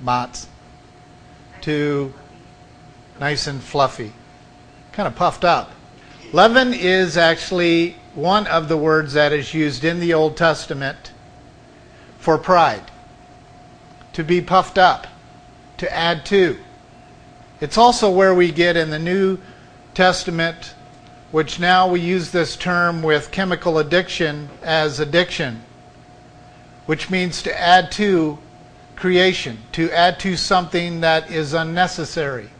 mats, 0.00 0.48
to 1.60 2.14
nice 3.20 3.46
and 3.46 3.62
fluffy, 3.62 4.14
kind 4.92 5.06
of 5.06 5.14
puffed 5.14 5.44
up. 5.44 5.72
Leaven 6.32 6.72
is 6.72 7.18
actually 7.18 7.96
one 8.14 8.46
of 8.46 8.70
the 8.70 8.78
words 8.78 9.12
that 9.12 9.34
is 9.34 9.52
used 9.52 9.84
in 9.84 10.00
the 10.00 10.14
Old 10.14 10.34
Testament 10.34 11.12
for 12.18 12.38
pride. 12.38 12.90
To 14.14 14.24
be 14.24 14.40
puffed 14.40 14.78
up, 14.78 15.08
to 15.76 15.94
add 15.94 16.24
to. 16.26 16.56
It's 17.64 17.78
also 17.78 18.10
where 18.10 18.34
we 18.34 18.52
get 18.52 18.76
in 18.76 18.90
the 18.90 18.98
New 18.98 19.38
Testament, 19.94 20.74
which 21.32 21.58
now 21.58 21.88
we 21.88 21.98
use 21.98 22.30
this 22.30 22.56
term 22.56 23.02
with 23.02 23.30
chemical 23.30 23.78
addiction 23.78 24.50
as 24.62 25.00
addiction, 25.00 25.62
which 26.84 27.08
means 27.08 27.42
to 27.44 27.58
add 27.58 27.90
to 27.92 28.38
creation, 28.96 29.56
to 29.72 29.90
add 29.92 30.20
to 30.20 30.36
something 30.36 31.00
that 31.00 31.30
is 31.30 31.54
unnecessary. 31.54 32.50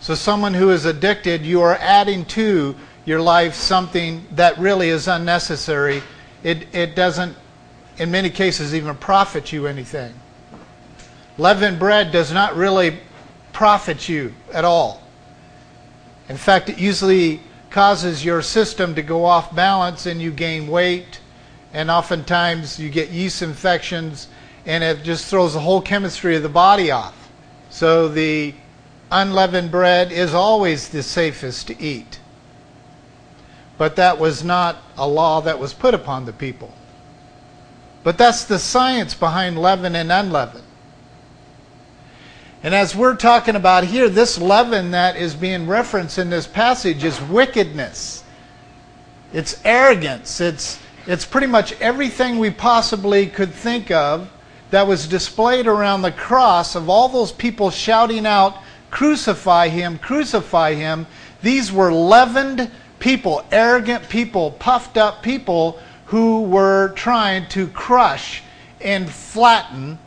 So, 0.00 0.16
someone 0.16 0.54
who 0.54 0.70
is 0.70 0.84
addicted, 0.84 1.42
you 1.42 1.62
are 1.62 1.76
adding 1.76 2.24
to 2.34 2.74
your 3.04 3.20
life 3.20 3.54
something 3.54 4.26
that 4.32 4.58
really 4.58 4.88
is 4.88 5.06
unnecessary. 5.06 6.02
It, 6.42 6.66
it 6.74 6.96
doesn't, 6.96 7.36
in 7.98 8.10
many 8.10 8.28
cases, 8.28 8.74
even 8.74 8.96
profit 8.96 9.52
you 9.52 9.68
anything. 9.68 10.12
Leavened 11.38 11.78
bread 11.78 12.10
does 12.10 12.32
not 12.32 12.56
really 12.56 12.98
profit 13.52 14.08
you 14.08 14.34
at 14.52 14.64
all. 14.64 15.02
In 16.28 16.36
fact, 16.36 16.68
it 16.68 16.78
usually 16.78 17.40
causes 17.70 18.24
your 18.24 18.42
system 18.42 18.94
to 18.94 19.02
go 19.02 19.24
off 19.24 19.54
balance 19.54 20.06
and 20.06 20.20
you 20.20 20.30
gain 20.30 20.68
weight, 20.68 21.20
and 21.72 21.90
oftentimes 21.90 22.78
you 22.78 22.90
get 22.90 23.10
yeast 23.10 23.42
infections, 23.42 24.28
and 24.66 24.84
it 24.84 25.02
just 25.02 25.26
throws 25.26 25.54
the 25.54 25.60
whole 25.60 25.80
chemistry 25.80 26.36
of 26.36 26.42
the 26.42 26.48
body 26.48 26.90
off. 26.90 27.30
So, 27.70 28.08
the 28.08 28.54
unleavened 29.10 29.70
bread 29.70 30.12
is 30.12 30.34
always 30.34 30.88
the 30.88 31.02
safest 31.02 31.66
to 31.68 31.80
eat. 31.82 32.20
But 33.78 33.96
that 33.96 34.18
was 34.18 34.44
not 34.44 34.76
a 34.96 35.08
law 35.08 35.40
that 35.40 35.58
was 35.58 35.72
put 35.72 35.94
upon 35.94 36.24
the 36.24 36.32
people. 36.32 36.72
But 38.04 38.18
that's 38.18 38.44
the 38.44 38.58
science 38.58 39.14
behind 39.14 39.60
leaven 39.60 39.96
and 39.96 40.12
unleavened. 40.12 40.64
And 42.64 42.74
as 42.74 42.94
we're 42.94 43.16
talking 43.16 43.56
about 43.56 43.84
here, 43.84 44.08
this 44.08 44.38
leaven 44.38 44.92
that 44.92 45.16
is 45.16 45.34
being 45.34 45.66
referenced 45.66 46.18
in 46.18 46.30
this 46.30 46.46
passage 46.46 47.02
is 47.02 47.20
wickedness. 47.20 48.22
It's 49.32 49.60
arrogance. 49.64 50.40
It's, 50.40 50.78
it's 51.06 51.24
pretty 51.24 51.48
much 51.48 51.72
everything 51.80 52.38
we 52.38 52.50
possibly 52.50 53.26
could 53.26 53.52
think 53.52 53.90
of 53.90 54.30
that 54.70 54.86
was 54.86 55.08
displayed 55.08 55.66
around 55.66 56.02
the 56.02 56.12
cross 56.12 56.76
of 56.76 56.88
all 56.88 57.08
those 57.08 57.32
people 57.32 57.70
shouting 57.70 58.26
out, 58.26 58.56
Crucify 58.92 59.68
him, 59.68 59.98
crucify 59.98 60.74
him. 60.74 61.06
These 61.40 61.72
were 61.72 61.92
leavened 61.92 62.70
people, 63.00 63.44
arrogant 63.50 64.08
people, 64.08 64.52
puffed 64.52 64.98
up 64.98 65.22
people 65.22 65.80
who 66.06 66.42
were 66.42 66.90
trying 66.90 67.48
to 67.48 67.66
crush 67.68 68.42
and 68.80 69.10
flatten 69.10 69.98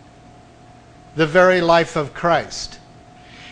the 1.15 1.27
very 1.27 1.61
life 1.61 1.95
of 1.95 2.13
Christ. 2.13 2.79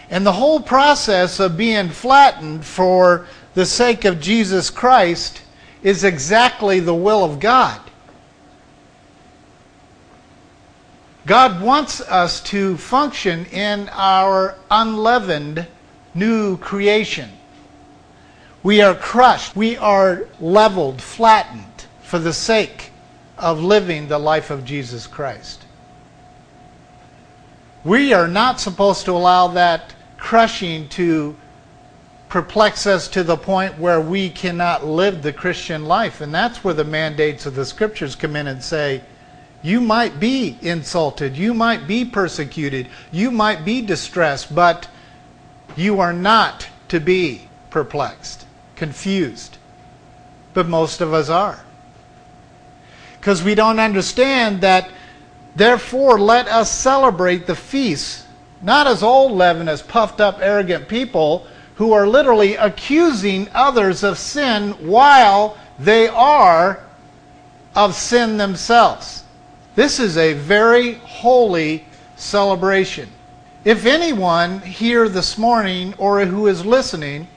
And 0.10 0.26
the 0.26 0.34
whole 0.34 0.60
process 0.60 1.40
of 1.40 1.58
being 1.58 1.90
flattened 1.90 2.66
for 2.66 3.28
the 3.54 3.66
sake 3.66 4.06
of 4.06 4.20
Jesus 4.20 4.70
Christ 4.70 5.42
is 5.82 6.04
exactly 6.04 6.80
the 6.80 6.96
will 6.96 7.24
of 7.24 7.40
God. 7.40 7.80
God 11.26 11.62
wants 11.62 12.02
us 12.02 12.42
to 12.44 12.76
function 12.78 13.46
in 13.46 13.90
our 13.94 14.56
unleavened 14.70 15.66
new 16.14 16.58
creation. 16.58 17.30
We 18.62 18.82
are 18.82 18.96
crushed. 18.96 19.56
We 19.56 19.78
are 19.78 20.28
leveled, 20.40 21.02
flattened 21.02 21.86
for 22.02 22.20
the 22.20 22.34
sake 22.34 22.92
of 23.38 23.62
living 23.62 24.08
the 24.08 24.20
life 24.20 24.52
of 24.52 24.66
Jesus 24.66 25.08
Christ. 25.08 25.63
We 27.84 28.14
are 28.14 28.28
not 28.28 28.60
supposed 28.60 29.06
to 29.06 29.12
allow 29.12 29.50
that 29.50 29.94
crushing 30.18 30.88
to 30.90 31.36
perplex 32.30 32.88
us 32.88 33.08
to 33.10 33.24
the 33.24 33.38
point 33.38 33.78
where 33.78 34.00
we 34.00 34.30
cannot 34.30 34.86
live 34.86 35.22
the 35.22 35.34
Christian 35.34 35.86
life. 35.86 36.22
And 36.22 36.34
that's 36.34 36.64
where 36.64 36.74
the 36.74 36.86
mandates 36.86 37.46
of 37.46 37.56
the 37.56 37.66
scriptures 37.66 38.16
come 38.16 38.36
in 38.36 38.48
and 38.48 38.64
say, 38.64 39.04
you 39.62 39.80
might 39.80 40.20
be 40.20 40.58
insulted, 40.62 41.38
you 41.38 41.54
might 41.54 41.88
be 41.88 42.04
persecuted, 42.04 42.88
you 43.12 43.32
might 43.32 43.64
be 43.64 43.82
distressed, 43.82 44.54
but 44.54 44.88
you 45.76 46.00
are 46.00 46.14
not 46.14 46.68
to 46.90 47.00
be 47.00 47.48
perplexed, 47.70 48.46
confused. 48.76 49.58
But 50.54 50.68
most 50.68 51.02
of 51.02 51.14
us 51.14 51.30
are. 51.30 51.64
Because 53.20 53.44
we 53.44 53.56
don't 53.56 53.80
understand 53.80 54.62
that, 54.62 54.90
therefore, 55.56 56.20
let 56.20 56.48
us 56.48 56.72
celebrate 56.72 57.46
the 57.46 57.56
feast, 57.56 58.26
not 58.62 58.88
as 58.88 59.04
old 59.04 59.32
leaven, 59.32 59.68
as 59.68 59.82
puffed 59.82 60.22
up, 60.22 60.40
arrogant 60.42 60.88
people 60.88 61.48
who 61.76 61.94
are 61.94 62.08
literally 62.08 62.56
accusing 62.56 63.50
others 63.54 64.04
of 64.04 64.18
sin 64.18 64.72
while 64.88 65.58
they 65.80 66.08
are 66.08 66.84
of 67.76 67.96
sin 67.96 68.38
themselves. 68.38 69.24
This 69.76 70.00
is 70.00 70.18
a 70.18 70.34
very 70.34 70.94
holy 70.94 71.86
celebration. 72.16 73.10
If 73.66 73.86
anyone 73.86 74.60
here 74.60 75.10
this 75.10 75.38
morning 75.38 75.94
or 75.98 76.24
who 76.26 76.48
is 76.48 76.66
listening 76.66 77.28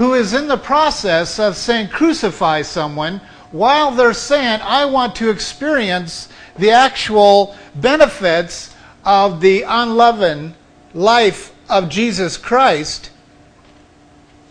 who 0.00 0.14
is 0.14 0.32
in 0.32 0.48
the 0.48 0.56
process 0.56 1.38
of 1.38 1.54
saying 1.54 1.86
crucify 1.88 2.62
someone 2.62 3.20
while 3.52 3.90
they're 3.90 4.14
saying 4.14 4.58
I 4.62 4.86
want 4.86 5.14
to 5.16 5.28
experience 5.28 6.30
the 6.60 6.70
actual 6.70 7.56
benefits 7.74 8.74
of 9.04 9.40
the 9.40 9.62
unleavened 9.62 10.54
life 10.94 11.52
of 11.68 11.88
Jesus 11.88 12.36
Christ, 12.36 13.10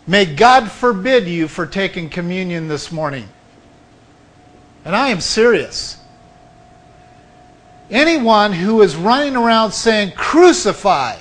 may 0.08 0.26
God 0.26 0.72
forbid 0.72 1.28
you 1.28 1.48
for 1.48 1.66
taking 1.66 2.10
communion 2.10 2.68
this 2.68 2.92
morning. 2.92 3.28
And 4.86 4.96
I 4.96 5.10
am 5.10 5.22
serious. 5.22 5.98
Anyone 7.92 8.54
who 8.54 8.82
is 8.82 8.96
running 8.96 9.36
around 9.36 9.72
saying, 9.72 10.14
crucify 10.14 11.18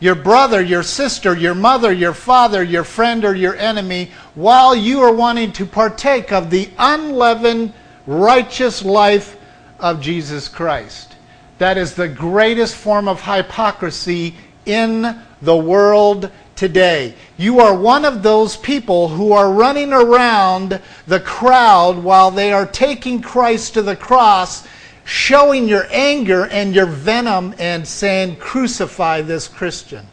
your 0.00 0.14
brother, 0.14 0.60
your 0.60 0.82
sister, 0.82 1.36
your 1.36 1.54
mother, 1.54 1.92
your 1.92 2.12
father, 2.12 2.62
your 2.62 2.84
friend, 2.84 3.24
or 3.24 3.34
your 3.34 3.56
enemy, 3.56 4.10
while 4.34 4.74
you 4.74 5.00
are 5.00 5.14
wanting 5.14 5.52
to 5.52 5.64
partake 5.64 6.32
of 6.32 6.50
the 6.50 6.68
unleavened, 6.78 7.72
righteous 8.06 8.84
life 8.84 9.36
of 9.84 10.00
Jesus 10.00 10.48
Christ. 10.48 11.14
That 11.58 11.76
is 11.76 11.92
the 11.94 12.08
greatest 12.08 12.74
form 12.74 13.06
of 13.06 13.20
hypocrisy 13.20 14.34
in 14.64 15.20
the 15.42 15.56
world 15.56 16.30
today. 16.56 17.14
You 17.36 17.60
are 17.60 17.76
one 17.76 18.06
of 18.06 18.22
those 18.22 18.56
people 18.56 19.08
who 19.08 19.32
are 19.32 19.52
running 19.52 19.92
around 19.92 20.80
the 21.06 21.20
crowd 21.20 22.02
while 22.02 22.30
they 22.30 22.50
are 22.50 22.64
taking 22.64 23.20
Christ 23.20 23.74
to 23.74 23.82
the 23.82 23.94
cross 23.94 24.66
showing 25.04 25.68
your 25.68 25.86
anger 25.90 26.46
and 26.46 26.74
your 26.74 26.86
venom 26.86 27.54
and 27.58 27.86
saying, 27.86 28.36
crucify 28.36 29.20
this 29.20 29.48
Christian. 29.48 30.06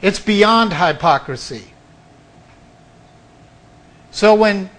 It's 0.00 0.20
beyond 0.20 0.74
hypocrisy. 0.74 1.72
So 4.12 4.36
when 4.36 4.70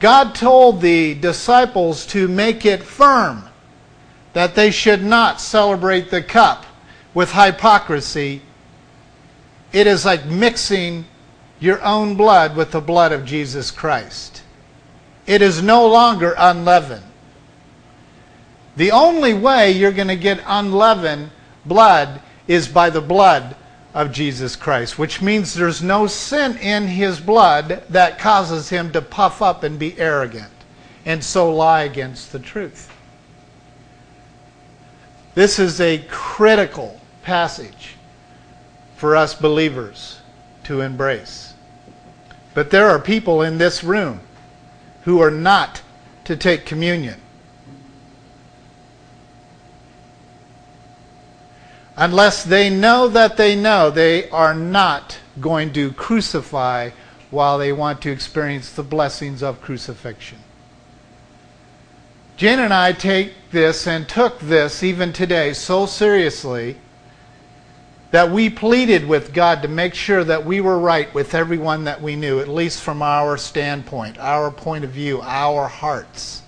God 0.00 0.34
told 0.34 0.80
the 0.80 1.14
disciples 1.14 2.06
to 2.06 2.26
make 2.26 2.64
it 2.64 2.82
firm 2.82 3.44
that 4.32 4.54
they 4.54 4.70
should 4.70 5.04
not 5.04 5.40
celebrate 5.40 6.10
the 6.10 6.22
cup 6.22 6.64
with 7.12 7.32
hypocrisy, 7.32 8.42
it 9.72 9.86
is 9.86 10.04
like 10.04 10.24
mixing 10.24 11.04
your 11.58 11.82
own 11.82 12.16
blood 12.16 12.56
with 12.56 12.70
the 12.70 12.80
blood 12.80 13.12
of 13.12 13.26
Jesus 13.26 13.70
Christ. 13.70 14.42
It 15.26 15.42
is 15.42 15.62
no 15.62 15.86
longer 15.86 16.34
unleavened. 16.38 17.04
The 18.76 18.92
only 18.92 19.34
way 19.34 19.72
you're 19.72 19.92
going 19.92 20.08
to 20.08 20.16
get 20.16 20.42
unleavened 20.46 21.30
blood 21.66 22.22
is 22.48 22.66
by 22.68 22.88
the 22.88 23.02
blood 23.02 23.54
of 23.94 24.12
Jesus 24.12 24.54
Christ, 24.56 24.98
which 24.98 25.20
means 25.20 25.54
there's 25.54 25.82
no 25.82 26.06
sin 26.06 26.56
in 26.58 26.86
his 26.86 27.20
blood 27.20 27.82
that 27.88 28.18
causes 28.18 28.68
him 28.68 28.92
to 28.92 29.02
puff 29.02 29.42
up 29.42 29.64
and 29.64 29.78
be 29.78 29.98
arrogant 29.98 30.52
and 31.04 31.22
so 31.22 31.52
lie 31.52 31.82
against 31.82 32.32
the 32.32 32.38
truth. 32.38 32.92
This 35.34 35.58
is 35.58 35.80
a 35.80 36.04
critical 36.08 37.00
passage 37.22 37.96
for 38.96 39.16
us 39.16 39.34
believers 39.34 40.20
to 40.64 40.82
embrace. 40.82 41.54
But 42.54 42.70
there 42.70 42.88
are 42.88 42.98
people 42.98 43.42
in 43.42 43.58
this 43.58 43.82
room 43.82 44.20
who 45.04 45.20
are 45.20 45.30
not 45.30 45.82
to 46.24 46.36
take 46.36 46.66
communion. 46.66 47.20
Unless 51.96 52.44
they 52.44 52.70
know 52.70 53.08
that 53.08 53.36
they 53.36 53.56
know 53.56 53.90
they 53.90 54.28
are 54.30 54.54
not 54.54 55.18
going 55.40 55.72
to 55.72 55.92
crucify 55.92 56.90
while 57.30 57.58
they 57.58 57.72
want 57.72 58.02
to 58.02 58.10
experience 58.10 58.70
the 58.72 58.82
blessings 58.82 59.42
of 59.42 59.60
crucifixion. 59.60 60.38
Jen 62.36 62.58
and 62.60 62.72
I 62.72 62.92
take 62.92 63.34
this 63.50 63.86
and 63.86 64.08
took 64.08 64.40
this 64.40 64.82
even 64.82 65.12
today 65.12 65.52
so 65.52 65.86
seriously 65.86 66.76
that 68.10 68.30
we 68.30 68.50
pleaded 68.50 69.06
with 69.06 69.32
God 69.32 69.62
to 69.62 69.68
make 69.68 69.94
sure 69.94 70.24
that 70.24 70.44
we 70.44 70.60
were 70.60 70.78
right 70.78 71.12
with 71.14 71.34
everyone 71.34 71.84
that 71.84 72.02
we 72.02 72.16
knew, 72.16 72.40
at 72.40 72.48
least 72.48 72.82
from 72.82 73.02
our 73.02 73.36
standpoint, 73.36 74.18
our 74.18 74.50
point 74.50 74.84
of 74.84 74.90
view, 74.90 75.20
our 75.22 75.68
hearts. 75.68 76.42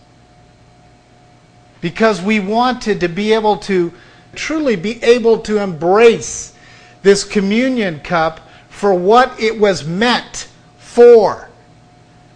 Because 1.81 2.21
we 2.21 2.41
wanted 2.41 3.01
to 3.01 3.09
be 3.09 3.33
able 3.33 3.59
to 3.59 3.93
truly 4.35 4.77
be 4.77 5.03
able 5.03 5.39
to 5.41 5.59
embrace 5.59 6.55
this 7.03 7.25
communion 7.25 8.01
cup 8.01 8.41
for 8.69 8.95
what 8.95 9.39
it 9.41 9.59
was 9.59 9.87
meant 9.87 10.49
for 10.79 11.49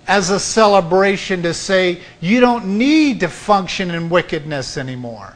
as 0.09 0.31
a 0.31 0.39
celebration 0.39 1.43
to 1.43 1.53
say, 1.53 2.01
you 2.21 2.41
don't 2.41 2.79
need 2.79 3.21
to 3.21 3.29
function 3.29 3.91
in 3.91 4.09
wickedness 4.09 4.77
anymore. 4.77 5.35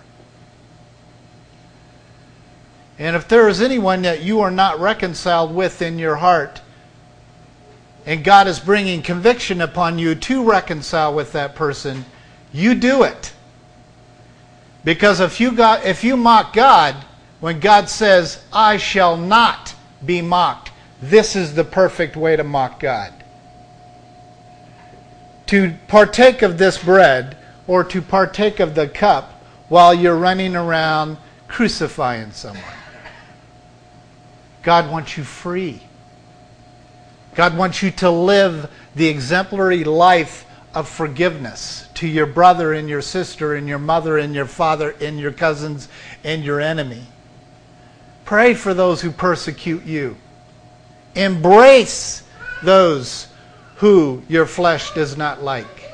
And 2.99 3.17
if 3.17 3.27
there 3.27 3.49
is 3.49 3.63
anyone 3.63 4.03
that 4.03 4.23
you 4.23 4.41
are 4.41 4.51
not 4.51 4.79
reconciled 4.79 5.55
with 5.55 5.83
in 5.83 5.99
your 5.99 6.17
heart, 6.17 6.61
and 8.07 8.23
God 8.23 8.47
is 8.47 8.61
bringing 8.61 9.03
conviction 9.03 9.61
upon 9.61 9.99
you 9.99 10.15
to 10.15 10.45
reconcile 10.45 11.15
with 11.15 11.33
that 11.33 11.55
person, 11.55 12.05
you 12.53 12.75
do 12.75 13.03
it. 13.03 13.33
Because 14.85 15.21
if 15.21 15.41
you, 15.41 15.53
got, 15.53 15.85
if 15.85 16.05
you 16.05 16.17
mock 16.17 16.53
God, 16.53 16.97
when 17.41 17.61
God 17.61 17.89
says, 17.89 18.43
I 18.53 18.77
shall 18.77 19.17
not 19.17 19.75
be 20.05 20.23
mocked, 20.23 20.73
this 21.03 21.37
is 21.37 21.55
the 21.55 21.65
perfect 21.65 22.17
way 22.17 22.37
to 22.37 22.45
mock 22.45 22.81
God. 22.81 23.13
To 25.47 25.75
partake 25.89 26.43
of 26.43 26.59
this 26.59 26.83
bread 26.83 27.37
or 27.67 27.85
to 27.85 28.01
partake 28.01 28.61
of 28.61 28.75
the 28.75 28.89
cup 28.89 29.45
while 29.69 29.95
you're 29.95 30.17
running 30.17 30.57
around 30.57 31.17
crucifying 31.49 32.31
someone. 32.33 32.63
God 34.63 34.91
wants 34.91 35.17
you 35.17 35.25
free. 35.25 35.83
God 37.35 37.57
wants 37.57 37.83
you 37.83 37.91
to 37.93 38.11
live 38.11 38.71
the 38.95 39.09
exemplary 39.09 39.85
life 39.85 40.45
of 40.75 40.89
forgiveness 40.89 41.89
to 41.95 42.07
your 42.07 42.27
brother 42.27 42.73
and 42.73 42.89
your 42.89 43.03
sister 43.03 43.55
and 43.55 43.67
your 43.67 43.79
mother 43.79 44.19
and 44.19 44.35
your 44.35 44.47
father 44.47 44.95
and 45.01 45.19
your 45.19 45.33
cousins 45.33 45.89
and 46.23 46.45
your 46.45 46.61
enemy. 46.61 47.03
Pray 48.25 48.55
for 48.55 48.75
those 48.75 49.01
who 49.01 49.11
persecute 49.11 49.85
you. 49.85 50.17
Embrace 51.15 52.23
those 52.63 53.27
who 53.77 54.23
your 54.29 54.47
flesh 54.47 54.95
does 54.95 55.17
not 55.17 55.43
like. 55.43 55.91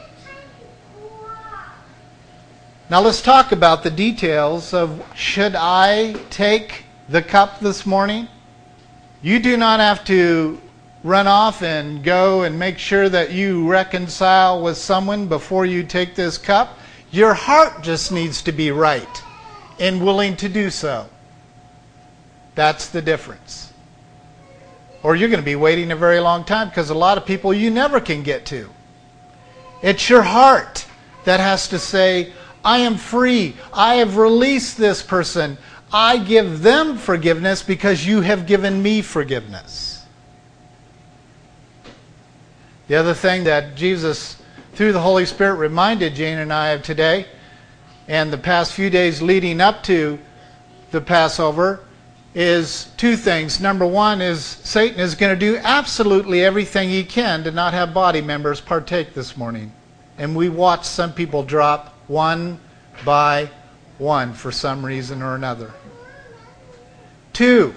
Now 2.90 3.00
let's 3.00 3.22
talk 3.22 3.52
about 3.52 3.82
the 3.82 3.90
details 3.90 4.74
of 4.74 5.02
should 5.16 5.54
I 5.56 6.12
take 6.30 6.84
the 7.08 7.22
cup 7.22 7.60
this 7.60 7.86
morning? 7.86 8.28
You 9.22 9.40
do 9.40 9.56
not 9.56 9.80
have 9.80 10.04
to 10.04 10.60
run 11.06 11.28
off 11.28 11.62
and 11.62 12.02
go 12.02 12.42
and 12.42 12.58
make 12.58 12.78
sure 12.78 13.08
that 13.08 13.30
you 13.30 13.68
reconcile 13.68 14.60
with 14.60 14.76
someone 14.76 15.28
before 15.28 15.64
you 15.64 15.84
take 15.84 16.14
this 16.14 16.36
cup. 16.36 16.78
Your 17.12 17.32
heart 17.32 17.82
just 17.82 18.10
needs 18.10 18.42
to 18.42 18.52
be 18.52 18.72
right 18.72 19.22
and 19.78 20.04
willing 20.04 20.36
to 20.36 20.48
do 20.48 20.68
so. 20.68 21.08
That's 22.56 22.88
the 22.88 23.00
difference. 23.00 23.72
Or 25.02 25.14
you're 25.14 25.28
going 25.28 25.40
to 25.40 25.44
be 25.44 25.54
waiting 25.54 25.92
a 25.92 25.96
very 25.96 26.18
long 26.18 26.44
time 26.44 26.68
because 26.68 26.90
a 26.90 26.94
lot 26.94 27.18
of 27.18 27.24
people 27.24 27.54
you 27.54 27.70
never 27.70 28.00
can 28.00 28.24
get 28.24 28.44
to. 28.46 28.68
It's 29.82 30.10
your 30.10 30.22
heart 30.22 30.86
that 31.24 31.38
has 31.38 31.68
to 31.68 31.78
say, 31.78 32.32
I 32.64 32.78
am 32.78 32.96
free. 32.96 33.54
I 33.72 33.96
have 33.96 34.16
released 34.16 34.76
this 34.76 35.02
person. 35.02 35.58
I 35.92 36.18
give 36.18 36.62
them 36.62 36.96
forgiveness 36.96 37.62
because 37.62 38.04
you 38.04 38.22
have 38.22 38.46
given 38.46 38.82
me 38.82 39.02
forgiveness. 39.02 39.95
The 42.88 42.94
other 42.94 43.14
thing 43.14 43.44
that 43.44 43.74
Jesus, 43.74 44.36
through 44.74 44.92
the 44.92 45.00
Holy 45.00 45.26
Spirit, 45.26 45.54
reminded 45.54 46.14
Jane 46.14 46.38
and 46.38 46.52
I 46.52 46.68
of 46.68 46.82
today, 46.82 47.26
and 48.06 48.32
the 48.32 48.38
past 48.38 48.72
few 48.72 48.90
days 48.90 49.20
leading 49.20 49.60
up 49.60 49.82
to 49.84 50.18
the 50.92 51.00
Passover, 51.00 51.80
is 52.36 52.90
two 52.98 53.16
things. 53.16 53.60
Number 53.60 53.86
one 53.86 54.20
is 54.20 54.44
Satan 54.44 55.00
is 55.00 55.14
going 55.14 55.34
to 55.34 55.40
do 55.40 55.56
absolutely 55.62 56.44
everything 56.44 56.90
he 56.90 57.02
can 57.02 57.42
to 57.44 57.50
not 57.50 57.72
have 57.72 57.94
body 57.94 58.20
members 58.20 58.60
partake 58.60 59.14
this 59.14 59.38
morning. 59.38 59.72
And 60.18 60.36
we 60.36 60.50
watched 60.50 60.84
some 60.84 61.12
people 61.14 61.42
drop 61.42 61.94
one 62.08 62.60
by 63.04 63.50
one 63.98 64.34
for 64.34 64.52
some 64.52 64.84
reason 64.84 65.22
or 65.22 65.34
another. 65.34 65.72
Two, 67.32 67.74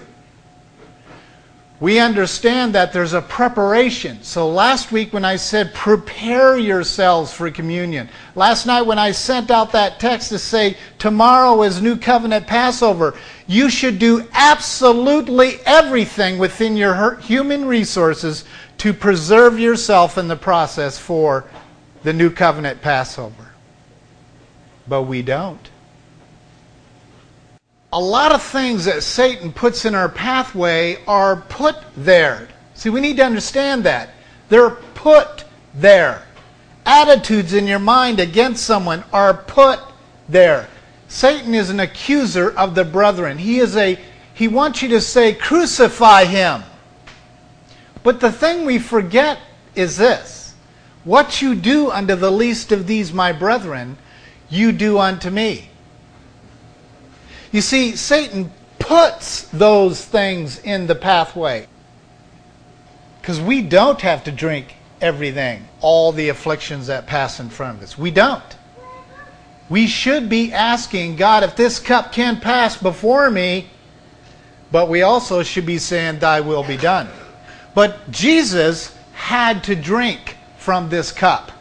we 1.80 1.98
understand 1.98 2.74
that 2.74 2.92
there's 2.92 3.14
a 3.14 3.22
preparation. 3.22 4.22
So 4.22 4.48
last 4.48 4.92
week 4.92 5.12
when 5.12 5.24
I 5.24 5.36
said 5.36 5.74
prepare 5.74 6.56
yourselves 6.58 7.32
for 7.32 7.50
communion, 7.50 8.08
last 8.34 8.66
night 8.66 8.82
when 8.82 8.98
I 8.98 9.10
sent 9.10 9.50
out 9.50 9.72
that 9.72 9.98
text 9.98 10.28
to 10.28 10.38
say 10.38 10.76
tomorrow 10.98 11.62
is 11.62 11.82
New 11.82 11.96
Covenant 11.96 12.46
Passover, 12.46 13.14
you 13.46 13.70
should 13.70 13.98
do 13.98 14.28
absolutely 14.32 15.58
everything 15.66 16.38
within 16.38 16.76
your 16.76 17.16
human 17.16 17.64
resources 17.64 18.44
to 18.78 18.92
preserve 18.92 19.58
yourself 19.58 20.18
in 20.18 20.28
the 20.28 20.36
process 20.36 20.98
for 20.98 21.44
the 22.02 22.12
New 22.12 22.30
Covenant 22.30 22.80
Passover 22.80 23.50
but 24.90 25.04
we 25.04 25.22
don't. 25.22 25.70
A 27.92 28.00
lot 28.00 28.32
of 28.32 28.42
things 28.42 28.84
that 28.84 29.02
Satan 29.02 29.52
puts 29.52 29.84
in 29.84 29.94
our 29.94 30.08
pathway 30.08 30.98
are 31.06 31.36
put 31.36 31.76
there. 31.96 32.48
See, 32.74 32.88
we 32.88 33.00
need 33.00 33.16
to 33.16 33.24
understand 33.24 33.84
that. 33.84 34.10
They're 34.48 34.70
put 34.70 35.44
there. 35.74 36.22
Attitudes 36.86 37.52
in 37.52 37.66
your 37.66 37.80
mind 37.80 38.20
against 38.20 38.64
someone 38.64 39.04
are 39.12 39.34
put 39.34 39.80
there. 40.28 40.68
Satan 41.08 41.54
is 41.54 41.70
an 41.70 41.80
accuser 41.80 42.56
of 42.56 42.76
the 42.76 42.84
brethren. 42.84 43.38
He 43.38 43.58
is 43.58 43.76
a 43.76 43.98
he 44.32 44.48
wants 44.48 44.80
you 44.80 44.88
to 44.90 45.00
say 45.00 45.34
crucify 45.34 46.24
him. 46.24 46.62
But 48.02 48.20
the 48.20 48.32
thing 48.32 48.64
we 48.64 48.78
forget 48.78 49.38
is 49.74 49.96
this. 49.96 50.54
What 51.04 51.42
you 51.42 51.54
do 51.54 51.90
unto 51.90 52.14
the 52.14 52.30
least 52.30 52.72
of 52.72 52.86
these 52.86 53.12
my 53.12 53.32
brethren, 53.32 53.98
you 54.48 54.72
do 54.72 54.98
unto 54.98 55.30
me. 55.30 55.69
You 57.52 57.60
see, 57.60 57.96
Satan 57.96 58.50
puts 58.78 59.42
those 59.48 60.04
things 60.04 60.58
in 60.60 60.86
the 60.86 60.94
pathway. 60.94 61.66
Because 63.20 63.40
we 63.40 63.62
don't 63.62 64.00
have 64.00 64.24
to 64.24 64.32
drink 64.32 64.74
everything, 65.00 65.66
all 65.80 66.12
the 66.12 66.28
afflictions 66.28 66.86
that 66.86 67.06
pass 67.06 67.40
in 67.40 67.48
front 67.48 67.78
of 67.78 67.82
us. 67.82 67.98
We 67.98 68.10
don't. 68.10 68.42
We 69.68 69.86
should 69.86 70.28
be 70.28 70.52
asking 70.52 71.16
God 71.16 71.44
if 71.44 71.54
this 71.54 71.78
cup 71.78 72.12
can 72.12 72.40
pass 72.40 72.76
before 72.76 73.30
me, 73.30 73.68
but 74.72 74.88
we 74.88 75.02
also 75.02 75.42
should 75.42 75.66
be 75.66 75.78
saying, 75.78 76.18
Thy 76.18 76.40
will 76.40 76.64
be 76.64 76.76
done. 76.76 77.08
But 77.74 78.10
Jesus 78.10 78.94
had 79.12 79.62
to 79.64 79.76
drink 79.76 80.36
from 80.58 80.88
this 80.88 81.12
cup 81.12 81.52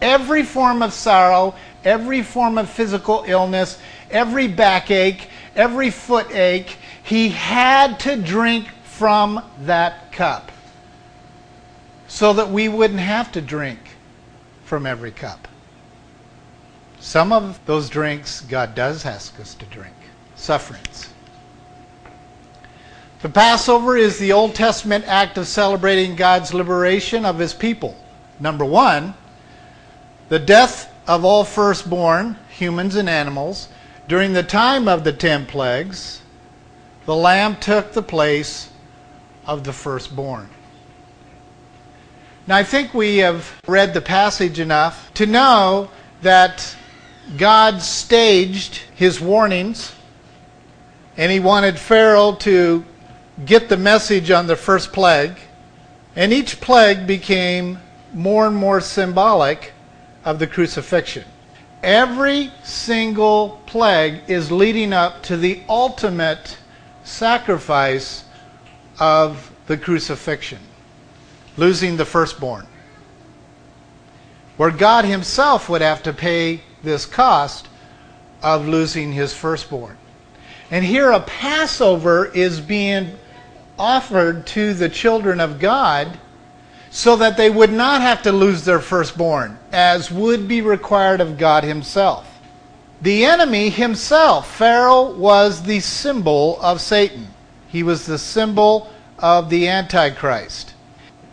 every 0.00 0.42
form 0.42 0.82
of 0.82 0.92
sorrow, 0.92 1.54
every 1.84 2.22
form 2.22 2.58
of 2.58 2.68
physical 2.68 3.24
illness, 3.26 3.78
every 4.10 4.48
backache, 4.48 5.28
every 5.54 5.90
foot 5.90 6.30
ache. 6.32 6.76
He 7.02 7.30
had 7.30 7.98
to 8.00 8.16
drink 8.16 8.68
from 8.84 9.42
that 9.60 10.12
cup 10.12 10.52
so 12.06 12.32
that 12.32 12.50
we 12.50 12.68
wouldn't 12.68 13.00
have 13.00 13.32
to 13.32 13.40
drink 13.40 13.78
from 14.64 14.86
every 14.86 15.10
cup. 15.10 15.48
Some 16.98 17.32
of 17.32 17.58
those 17.66 17.88
drinks 17.88 18.42
God 18.42 18.74
does 18.74 19.06
ask 19.06 19.38
us 19.40 19.54
to 19.54 19.66
drink 19.66 19.94
sufferings. 20.34 21.08
The 23.22 23.28
Passover 23.28 23.96
is 23.96 24.18
the 24.18 24.32
Old 24.32 24.54
Testament 24.54 25.04
act 25.06 25.38
of 25.38 25.46
celebrating 25.46 26.16
God's 26.16 26.54
liberation 26.54 27.24
of 27.24 27.38
his 27.38 27.52
people. 27.52 27.96
Number 28.38 28.64
one, 28.64 29.14
the 30.30 30.38
death 30.38 30.92
of 31.06 31.24
all 31.24 31.44
firstborn, 31.44 32.36
humans 32.48 32.96
and 32.96 33.08
animals, 33.08 33.68
during 34.10 34.32
the 34.32 34.42
time 34.42 34.88
of 34.88 35.04
the 35.04 35.12
ten 35.12 35.46
plagues, 35.46 36.20
the 37.06 37.14
Lamb 37.14 37.54
took 37.60 37.92
the 37.92 38.02
place 38.02 38.68
of 39.46 39.62
the 39.62 39.72
firstborn. 39.72 40.50
Now, 42.48 42.56
I 42.56 42.64
think 42.64 42.92
we 42.92 43.18
have 43.18 43.48
read 43.68 43.94
the 43.94 44.00
passage 44.00 44.58
enough 44.58 45.14
to 45.14 45.26
know 45.26 45.90
that 46.22 46.76
God 47.36 47.80
staged 47.82 48.80
his 48.96 49.20
warnings 49.20 49.94
and 51.16 51.30
he 51.30 51.38
wanted 51.38 51.78
Pharaoh 51.78 52.34
to 52.40 52.84
get 53.44 53.68
the 53.68 53.76
message 53.76 54.32
on 54.32 54.48
the 54.48 54.56
first 54.56 54.92
plague. 54.92 55.38
And 56.16 56.32
each 56.32 56.60
plague 56.60 57.06
became 57.06 57.78
more 58.12 58.48
and 58.48 58.56
more 58.56 58.80
symbolic 58.80 59.72
of 60.24 60.40
the 60.40 60.48
crucifixion. 60.48 61.26
Every 61.82 62.52
single 62.62 63.60
plague 63.66 64.22
is 64.28 64.52
leading 64.52 64.92
up 64.92 65.22
to 65.24 65.36
the 65.36 65.62
ultimate 65.68 66.58
sacrifice 67.04 68.24
of 68.98 69.50
the 69.66 69.78
crucifixion, 69.78 70.58
losing 71.56 71.96
the 71.96 72.04
firstborn. 72.04 72.66
Where 74.58 74.70
God 74.70 75.06
Himself 75.06 75.70
would 75.70 75.80
have 75.80 76.02
to 76.02 76.12
pay 76.12 76.60
this 76.82 77.06
cost 77.06 77.68
of 78.42 78.68
losing 78.68 79.12
His 79.12 79.32
firstborn. 79.32 79.96
And 80.70 80.84
here 80.84 81.10
a 81.10 81.20
Passover 81.20 82.26
is 82.26 82.60
being 82.60 83.16
offered 83.78 84.46
to 84.48 84.74
the 84.74 84.90
children 84.90 85.40
of 85.40 85.58
God 85.58 86.18
so 86.90 87.16
that 87.16 87.36
they 87.36 87.48
would 87.48 87.72
not 87.72 88.02
have 88.02 88.22
to 88.22 88.32
lose 88.32 88.64
their 88.64 88.80
firstborn, 88.80 89.58
as 89.72 90.10
would 90.10 90.48
be 90.48 90.60
required 90.60 91.20
of 91.20 91.38
God 91.38 91.62
Himself. 91.62 92.26
The 93.00 93.24
enemy 93.24 93.70
himself, 93.70 94.56
Pharaoh, 94.56 95.14
was 95.14 95.62
the 95.62 95.80
symbol 95.80 96.60
of 96.60 96.82
Satan. 96.82 97.28
He 97.68 97.82
was 97.82 98.04
the 98.04 98.18
symbol 98.18 98.90
of 99.18 99.48
the 99.48 99.68
Antichrist. 99.68 100.74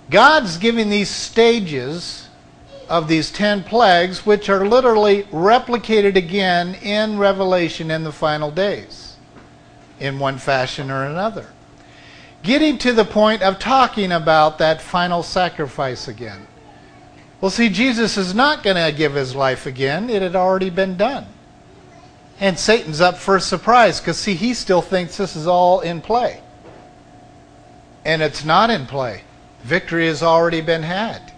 God's 0.09 0.57
giving 0.57 0.89
these 0.89 1.09
stages 1.09 2.29
of 2.87 3.09
these 3.09 3.31
ten 3.31 3.63
plagues, 3.63 4.25
which 4.25 4.47
are 4.47 4.65
literally 4.65 5.23
replicated 5.23 6.15
again 6.15 6.75
in 6.75 7.17
Revelation 7.17 7.91
in 7.91 8.05
the 8.05 8.13
final 8.13 8.49
days, 8.49 9.17
in 9.99 10.19
one 10.19 10.37
fashion 10.37 10.89
or 10.89 11.03
another 11.03 11.47
getting 12.43 12.77
to 12.79 12.93
the 12.93 13.05
point 13.05 13.41
of 13.41 13.59
talking 13.59 14.11
about 14.11 14.57
that 14.57 14.81
final 14.81 15.23
sacrifice 15.23 16.07
again. 16.07 16.47
Well, 17.41 17.51
see, 17.51 17.69
Jesus 17.69 18.17
is 18.17 18.33
not 18.33 18.63
going 18.63 18.77
to 18.77 18.97
give 18.97 19.13
his 19.13 19.35
life 19.35 19.65
again. 19.65 20.09
It 20.09 20.21
had 20.21 20.35
already 20.35 20.69
been 20.69 20.97
done. 20.97 21.25
And 22.39 22.57
Satan's 22.57 23.01
up 23.01 23.17
for 23.17 23.35
a 23.35 23.41
surprise 23.41 23.99
because, 23.99 24.17
see, 24.17 24.33
he 24.33 24.53
still 24.53 24.81
thinks 24.81 25.17
this 25.17 25.35
is 25.35 25.47
all 25.47 25.81
in 25.81 26.01
play. 26.01 26.41
And 28.05 28.21
it's 28.21 28.45
not 28.45 28.69
in 28.69 28.85
play. 28.85 29.23
Victory 29.63 30.07
has 30.07 30.23
already 30.23 30.61
been 30.61 30.83
had. 30.83 31.31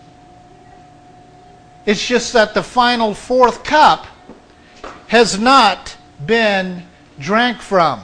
It's 1.85 2.05
just 2.05 2.33
that 2.33 2.53
the 2.53 2.63
final 2.63 3.13
fourth 3.13 3.63
cup 3.63 4.05
has 5.07 5.39
not 5.39 5.97
been 6.25 6.83
drank 7.19 7.61
from. 7.61 8.03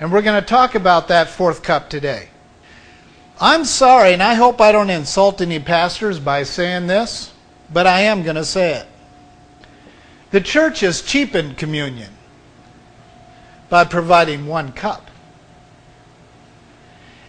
And 0.00 0.12
we're 0.12 0.22
going 0.22 0.40
to 0.40 0.46
talk 0.46 0.74
about 0.74 1.08
that 1.08 1.28
fourth 1.28 1.62
cup 1.62 1.88
today. 1.88 2.28
I'm 3.40 3.64
sorry, 3.64 4.12
and 4.12 4.22
I 4.22 4.34
hope 4.34 4.60
I 4.60 4.72
don't 4.72 4.90
insult 4.90 5.40
any 5.40 5.58
pastors 5.58 6.18
by 6.18 6.42
saying 6.44 6.86
this, 6.86 7.32
but 7.72 7.86
I 7.86 8.00
am 8.00 8.22
going 8.22 8.36
to 8.36 8.44
say 8.44 8.74
it. 8.74 8.86
The 10.30 10.40
church 10.40 10.80
has 10.80 11.02
cheapened 11.02 11.56
communion 11.56 12.10
by 13.68 13.84
providing 13.84 14.46
one 14.46 14.72
cup. 14.72 15.10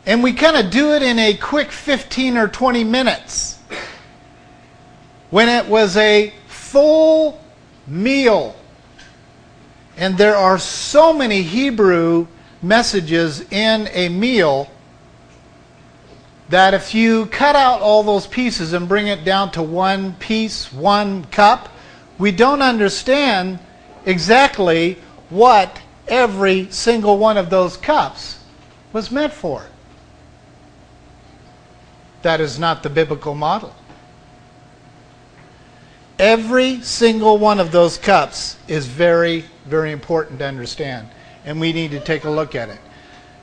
And 0.05 0.21
we 0.21 0.33
kind 0.33 0.57
of 0.57 0.71
do 0.71 0.93
it 0.93 1.01
in 1.01 1.17
a 1.17 1.35
quick 1.35 1.71
15 1.71 2.37
or 2.37 2.47
20 2.47 2.83
minutes. 2.83 3.59
When 5.31 5.49
it 5.49 5.67
was 5.67 5.97
a 5.97 6.31
full 6.47 7.41
meal. 7.87 8.55
And 9.97 10.17
there 10.17 10.35
are 10.35 10.59
so 10.59 11.13
many 11.13 11.41
Hebrew 11.41 12.27
messages 12.65 13.41
in 13.51 13.87
a 13.91 14.09
meal 14.09 14.69
that 16.49 16.73
if 16.73 16.93
you 16.93 17.25
cut 17.27 17.55
out 17.55 17.81
all 17.81 18.03
those 18.03 18.27
pieces 18.27 18.73
and 18.73 18.87
bring 18.87 19.07
it 19.07 19.23
down 19.23 19.51
to 19.51 19.63
one 19.63 20.13
piece, 20.13 20.71
one 20.71 21.25
cup, 21.25 21.69
we 22.17 22.31
don't 22.31 22.61
understand 22.61 23.59
exactly 24.05 24.97
what 25.29 25.81
every 26.07 26.69
single 26.69 27.17
one 27.17 27.37
of 27.37 27.49
those 27.49 27.77
cups 27.77 28.39
was 28.93 29.11
meant 29.11 29.33
for. 29.33 29.65
That 32.21 32.39
is 32.39 32.59
not 32.59 32.83
the 32.83 32.89
biblical 32.89 33.35
model. 33.35 33.75
Every 36.17 36.81
single 36.81 37.37
one 37.37 37.59
of 37.59 37.71
those 37.71 37.97
cups 37.97 38.57
is 38.67 38.85
very, 38.87 39.45
very 39.65 39.91
important 39.91 40.39
to 40.39 40.45
understand, 40.45 41.09
and 41.45 41.59
we 41.59 41.71
need 41.71 41.91
to 41.91 41.99
take 41.99 42.25
a 42.25 42.29
look 42.29 42.55
at 42.55 42.69
it. 42.69 42.79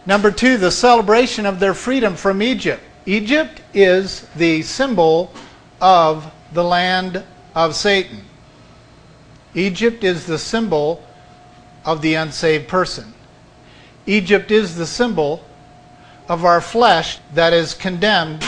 Number 0.04 0.30
two, 0.30 0.56
the 0.56 0.70
celebration 0.70 1.46
of 1.46 1.60
their 1.60 1.74
freedom 1.74 2.16
from 2.16 2.42
Egypt. 2.42 2.82
Egypt 3.06 3.60
is 3.72 4.28
the 4.36 4.62
symbol 4.62 5.32
of 5.80 6.30
the 6.52 6.64
land 6.64 7.22
of 7.54 7.74
Satan. 7.74 8.24
Egypt 9.54 10.04
is 10.04 10.26
the 10.26 10.38
symbol 10.38 11.02
of 11.84 12.02
the 12.02 12.14
unsaved 12.14 12.68
person. 12.68 13.12
Egypt 14.06 14.50
is 14.50 14.76
the 14.76 14.86
symbol 14.86 15.44
of 16.28 16.44
our 16.44 16.60
flesh 16.60 17.18
that 17.34 17.52
is 17.52 17.74
condemned 17.74 18.44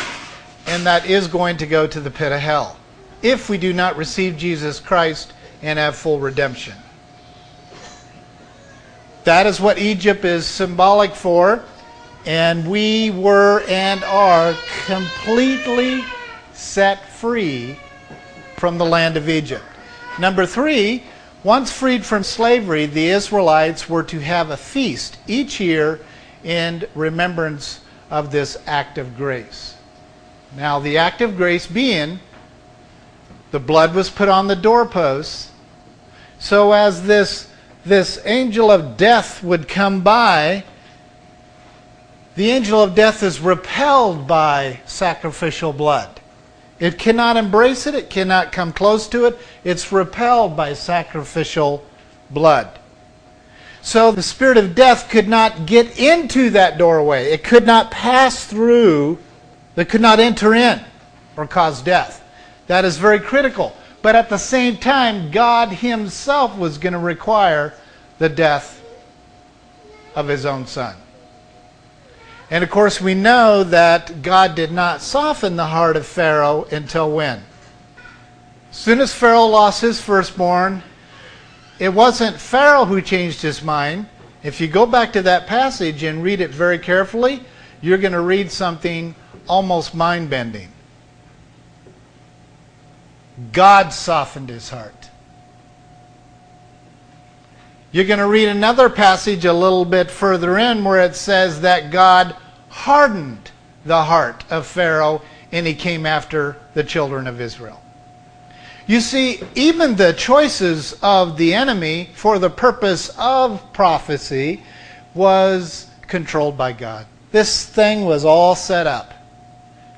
and 0.67 0.87
that 0.87 1.09
is 1.09 1.29
going 1.29 1.57
to 1.59 1.67
go 1.67 1.87
to 1.87 2.01
the 2.01 2.11
pit 2.11 2.33
of 2.33 2.41
hell 2.41 2.77
if 3.23 3.49
we 3.49 3.59
do 3.59 3.73
not 3.73 3.97
receive 3.97 4.37
Jesus 4.37 4.81
Christ 4.81 5.33
and 5.63 5.79
have 5.79 5.97
full 5.97 6.19
redemption. 6.19 6.75
That 9.25 9.47
is 9.47 9.59
what 9.59 9.79
Egypt 9.79 10.25
is 10.25 10.47
symbolic 10.47 11.15
for, 11.15 11.65
and 12.27 12.69
we 12.69 13.11
were 13.11 13.63
and 13.69 14.05
are 14.05 14.55
completely 14.87 16.05
set 16.53 17.09
free 17.09 17.79
from 18.57 18.79
the 18.79 18.85
land 18.85 19.17
of 19.17 19.29
Egypt. 19.29 19.65
Number 20.19 20.47
three, 20.47 21.05
once 21.43 21.73
freed 21.73 22.05
from 22.05 22.23
slavery, 22.23 22.87
the 22.87 23.09
Israelites 23.09 23.89
were 23.89 24.03
to 24.05 24.21
have 24.21 24.51
a 24.51 24.57
feast 24.57 25.19
each 25.27 25.59
year 25.59 26.01
in 26.43 26.87
remembrance 26.95 27.81
of 28.11 28.31
this 28.31 28.57
act 28.67 28.99
of 28.99 29.17
grace. 29.17 29.75
Now, 30.57 30.79
the 30.79 30.99
act 30.99 31.21
of 31.21 31.37
grace 31.37 31.67
being 31.67 32.21
the 33.51 33.61
blood 33.61 33.95
was 33.95 34.11
put 34.11 34.29
on 34.29 34.49
the 34.49 34.57
doorposts. 34.57 35.51
So 36.39 36.73
as 36.73 37.05
this, 37.05 37.49
this 37.85 38.21
angel 38.25 38.71
of 38.71 38.97
death 38.97 39.43
would 39.43 39.69
come 39.69 40.03
by, 40.03 40.65
the 42.35 42.51
angel 42.51 42.83
of 42.83 42.95
death 42.95 43.23
is 43.23 43.41
repelled 43.41 44.27
by 44.27 44.81
sacrificial 44.87 45.73
blood. 45.73 46.21
It 46.81 46.99
cannot 46.99 47.37
embrace 47.37 47.87
it, 47.87 47.95
it 47.95 48.11
cannot 48.11 48.53
come 48.53 48.73
close 48.73 49.07
to 49.09 49.27
it. 49.27 49.39
It's 49.63 49.93
repelled 49.93 50.57
by 50.57 50.73
sacrificial 50.73 51.85
blood. 52.31 52.79
So 53.81 54.11
the 54.11 54.23
spirit 54.23 54.57
of 54.57 54.75
death 54.75 55.09
could 55.11 55.29
not 55.29 55.67
get 55.67 55.99
into 55.99 56.51
that 56.51 56.79
doorway. 56.79 57.33
It 57.33 57.45
could 57.45 57.67
not 57.67 57.91
pass 57.91 58.45
through, 58.45 59.19
it 59.77 59.89
could 59.89 60.01
not 60.01 60.19
enter 60.19 60.55
in 60.55 60.81
or 61.37 61.47
cause 61.47 61.83
death. 61.83 62.23
That 62.67 62.85
is 62.85 62.97
very 62.97 63.21
critical. 63.21 63.77
But 64.05 64.17
at 64.17 64.29
the 64.29 64.37
same 64.37 64.77
time, 64.77 65.31
God 65.31 65.71
Himself 65.71 66.59
was 66.59 66.77
going 66.77 66.93
to 66.93 66.99
require 66.99 67.73
the 68.19 68.29
death 68.29 68.85
of 70.15 70.29
His 70.29 70.45
own 70.45 70.67
Son. 70.67 70.95
And 72.51 72.63
of 72.63 72.69
course, 72.69 73.01
we 73.01 73.15
know 73.15 73.65
that 73.65 74.21
God 74.21 74.57
did 74.57 74.73
not 74.73 75.01
soften 75.01 75.57
the 75.57 75.65
heart 75.65 75.97
of 75.97 76.05
Pharaoh 76.05 76.67
until 76.71 77.11
when? 77.13 77.45
As 78.71 78.77
soon 78.77 79.01
as 79.01 79.15
Pharaoh 79.15 79.47
lost 79.47 79.81
his 79.81 80.03
firstborn, 80.03 80.83
it 81.79 81.95
wasn't 81.95 82.37
Pharaoh 82.37 82.85
who 82.85 83.01
changed 83.01 83.41
his 83.41 83.63
mind. 83.63 84.07
If 84.43 84.61
you 84.61 84.69
go 84.69 84.85
back 84.85 85.15
to 85.15 85.23
that 85.23 85.47
passage 85.47 86.03
and 86.03 86.23
read 86.23 86.43
it 86.43 86.51
very 86.51 86.79
carefully, 86.79 87.43
you're 87.81 87.97
going 87.97 88.13
to 88.13 88.21
read 88.21 88.51
something 88.51 89.15
almost 89.49 89.95
mind 89.95 90.29
bending. 90.29 90.74
God 93.53 93.93
softened 93.93 94.49
his 94.49 94.71
heart. 94.71 95.11
You're 97.91 98.05
going 98.05 98.19
to 98.19 98.27
read 98.27 98.49
another 98.49 98.91
passage 98.91 99.45
a 99.45 99.53
little 99.53 99.85
bit 99.85 100.11
further 100.11 100.59
in 100.59 100.83
where 100.83 101.05
it 101.05 101.15
says 101.15 101.61
that 101.61 101.93
God 101.93 102.35
hardened 102.69 103.51
the 103.85 104.03
heart 104.03 104.45
of 104.51 104.67
Pharaoh 104.67 105.23
and 105.53 105.67
he 105.67 105.75
came 105.75 106.05
after 106.05 106.57
the 106.75 106.83
children 106.83 107.29
of 107.29 107.41
Israel. 107.41 107.81
You 108.87 109.01
see, 109.01 109.41
even 109.55 109.97
the 109.97 110.13
choices 110.13 110.99
of 111.03 111.37
the 111.37 111.55
enemy 111.55 112.11
for 112.15 112.39
the 112.39 112.51
purpose 112.51 113.11
of 113.17 113.73
prophecy 113.73 114.63
was 115.15 115.89
controlled 116.03 116.59
by 116.59 116.73
God. 116.73 117.07
This 117.31 117.65
thing 117.65 118.05
was 118.05 118.25
all 118.25 118.55
set 118.55 118.87
up. 118.87 119.15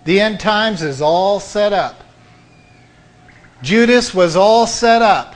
The 0.05 0.21
end 0.21 0.39
times 0.39 0.83
is 0.83 1.01
all 1.03 1.41
set 1.41 1.73
up. 1.73 2.03
Judas 3.63 4.15
was 4.15 4.37
all 4.37 4.67
set 4.67 5.03
up. 5.03 5.35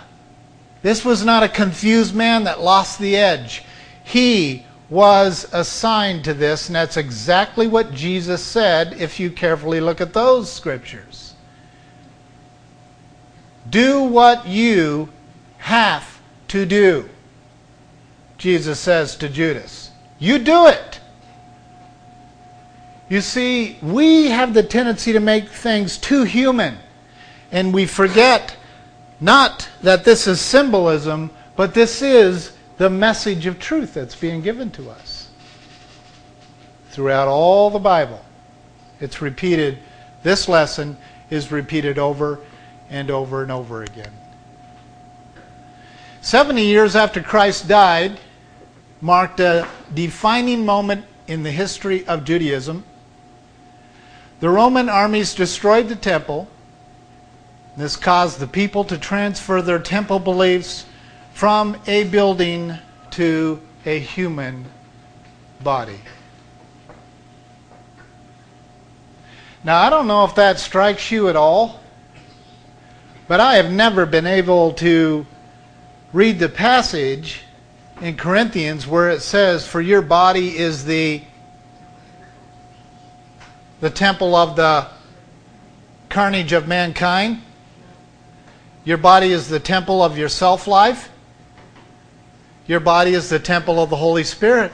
This 0.83 1.05
was 1.05 1.25
not 1.25 1.43
a 1.43 1.49
confused 1.49 2.15
man 2.15 2.45
that 2.45 2.61
lost 2.61 2.99
the 2.99 3.17
edge. 3.17 3.65
He 4.03 4.65
was 4.89 5.49
assigned 5.53 6.25
to 6.25 6.35
this, 6.35 6.69
and 6.69 6.77
that's 6.77 6.97
exactly 6.97 7.67
what 7.67 7.93
Jesus 7.93 8.43
said 8.43 8.95
if 9.01 9.21
you 9.21 9.31
carefully 9.31 9.81
look 9.81 10.01
at 10.01 10.13
those 10.13 10.53
scriptures. 10.53 11.35
Do 13.69 14.03
what 14.03 14.47
you 14.47 15.11
have 15.59 16.21
to 16.49 16.67
do, 16.67 17.09
Jesus 18.37 18.81
says 18.81 19.15
to 19.17 19.29
Judas. 19.29 19.91
You 20.19 20.39
do 20.39 20.67
it. 20.67 21.01
You 23.09 23.21
see, 23.21 23.79
we 23.83 24.29
have 24.31 24.55
the 24.55 24.63
tendency 24.63 25.13
to 25.13 25.21
make 25.21 25.49
things 25.49 25.99
too 25.99 26.25
human 26.25 26.79
and 27.53 27.75
we 27.75 27.87
forget 27.87 28.57
not 29.21 29.69
that 29.83 30.05
this 30.05 30.27
is 30.27 30.41
symbolism, 30.41 31.31
but 31.57 31.75
this 31.75 32.03
is 32.03 32.53
the 32.79 32.89
message 32.89 33.47
of 33.47 33.59
truth 33.59 33.93
that's 33.95 34.17
being 34.17 34.41
given 34.41 34.71
to 34.73 34.91
us. 34.91 35.29
Throughout 36.91 37.29
all 37.29 37.71
the 37.71 37.79
Bible, 37.79 38.25
it's 39.01 39.21
repeated. 39.21 39.79
This 40.23 40.49
lesson 40.49 40.97
is 41.29 41.53
repeated 41.53 41.99
over 41.99 42.41
and 42.89 43.11
over 43.11 43.43
and 43.43 43.53
over 43.53 43.83
again. 43.83 44.13
70 46.23 46.65
years 46.65 46.97
after 46.97 47.23
Christ 47.23 47.69
died 47.69 48.19
marked 49.01 49.41
a 49.41 49.67
defining 49.95 50.67
moment 50.67 51.05
in 51.27 51.43
the 51.43 51.51
history 51.51 52.07
of 52.07 52.25
Judaism. 52.25 52.85
The 54.41 54.51
Roman 54.51 54.89
armies 54.89 55.35
destroyed 55.35 55.89
the 55.89 55.97
temple 55.97 56.49
this 57.81 57.97
caused 57.97 58.39
the 58.39 58.47
people 58.47 58.85
to 58.85 58.99
transfer 58.99 59.63
their 59.63 59.79
temple 59.79 60.19
beliefs 60.19 60.87
from 61.33 61.77
a 61.87 62.05
building 62.05 62.77
to 63.11 63.61
a 63.87 63.99
human 63.99 64.67
body. 65.63 65.99
Now, 69.63 69.81
I 69.81 69.91
don't 69.91 70.07
know 70.07 70.25
if 70.25 70.35
that 70.37 70.59
strikes 70.59 71.11
you 71.11 71.29
at 71.29 71.37
all, 71.37 71.81
but 73.29 73.41
I 73.41 73.57
have 73.57 73.71
never 73.71 74.07
been 74.07 74.27
able 74.27 74.73
to 74.75 75.27
read 76.13 76.39
the 76.39 76.49
passage 76.49 77.43
in 78.01 78.17
Corinthians 78.17 78.87
where 78.87 79.11
it 79.11 79.21
says, 79.21 79.67
For 79.67 79.81
your 79.81 80.03
body 80.03 80.57
is 80.57 80.85
the, 80.85 81.23
the 83.81 83.91
temple 83.91 84.35
of 84.35 84.57
the 84.57 84.89
carnage 86.09 86.53
of 86.53 86.67
mankind. 86.67 87.43
Your 88.91 88.99
body 88.99 89.31
is 89.31 89.47
the 89.47 89.61
temple 89.61 90.03
of 90.03 90.19
your 90.19 90.29
self 90.29 90.67
life. 90.67 91.11
Your 92.67 92.81
body 92.81 93.15
is 93.15 93.29
the 93.29 93.39
temple 93.39 93.81
of 93.81 93.89
the 93.89 93.95
Holy 93.95 94.25
Spirit. 94.25 94.73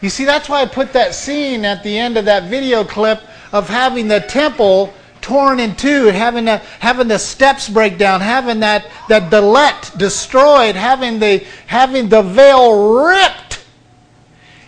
You 0.00 0.08
see, 0.08 0.24
that's 0.24 0.48
why 0.48 0.62
I 0.62 0.66
put 0.66 0.92
that 0.92 1.12
scene 1.16 1.64
at 1.64 1.82
the 1.82 1.98
end 1.98 2.16
of 2.16 2.24
that 2.26 2.44
video 2.44 2.84
clip 2.84 3.20
of 3.50 3.68
having 3.68 4.06
the 4.06 4.20
temple 4.20 4.94
torn 5.20 5.58
in 5.58 5.74
two, 5.74 6.04
having 6.04 6.44
the, 6.44 6.58
having 6.58 7.08
the 7.08 7.18
steps 7.18 7.68
break 7.68 7.98
down, 7.98 8.20
having 8.20 8.60
that, 8.60 8.86
that 9.08 9.28
billet 9.28 9.90
destroyed, 9.96 10.76
having 10.76 11.18
the, 11.18 11.44
having 11.66 12.08
the 12.08 12.22
veil 12.22 13.02
ripped, 13.02 13.64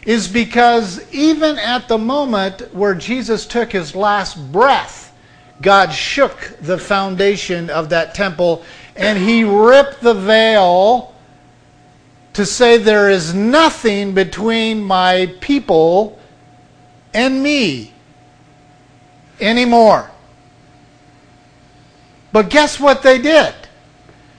is 0.04 0.26
because 0.26 1.08
even 1.14 1.56
at 1.60 1.86
the 1.86 1.98
moment 1.98 2.74
where 2.74 2.96
Jesus 2.96 3.46
took 3.46 3.70
his 3.70 3.94
last 3.94 4.50
breath, 4.50 5.08
God 5.61 5.92
shook 5.92 6.57
the 6.61 6.79
foundation 6.79 7.68
of 7.71 7.88
that 7.88 8.14
temple 8.14 8.64
and 8.94 9.18
he 9.18 9.44
ripped 9.44 10.01
the 10.01 10.14
veil 10.14 11.14
to 12.35 12.47
say 12.47 12.79
there 12.79 13.11
is 13.11 13.35
nothing 13.35 14.14
between 14.14 14.83
my 14.83 15.35
people 15.40 16.18
and 17.12 17.42
me 17.42 17.92
anymore. 19.40 20.11
But 22.33 22.51
guess 22.51 22.79
what 22.79 23.03
they 23.03 23.18
did? 23.18 23.55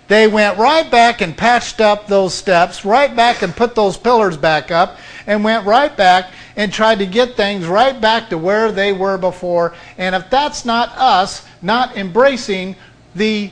They 0.08 0.28
went 0.28 0.58
right 0.58 0.90
back 0.90 1.22
and 1.22 1.38
patched 1.38 1.82
up 1.82 2.08
those 2.08 2.34
steps, 2.34 2.84
right 2.84 3.14
back 3.16 3.42
and 3.42 3.56
put 3.56 3.76
those 3.76 3.98
pillars 3.98 4.38
back 4.38 4.72
up, 4.72 4.98
and 5.28 5.44
went 5.44 5.66
right 5.66 5.96
back 5.96 6.32
and 6.60 6.74
tried 6.74 7.00
to 7.00 7.06
get 7.06 7.38
things 7.38 7.66
right 7.66 8.02
back 8.02 8.28
to 8.28 8.38
where 8.38 8.70
they 8.70 8.92
were 8.92 9.18
before. 9.18 9.74
And 9.98 10.14
if 10.14 10.30
that's 10.30 10.66
not 10.66 10.90
us 10.98 11.48
not 11.62 11.96
embracing 11.96 12.76
the 13.16 13.50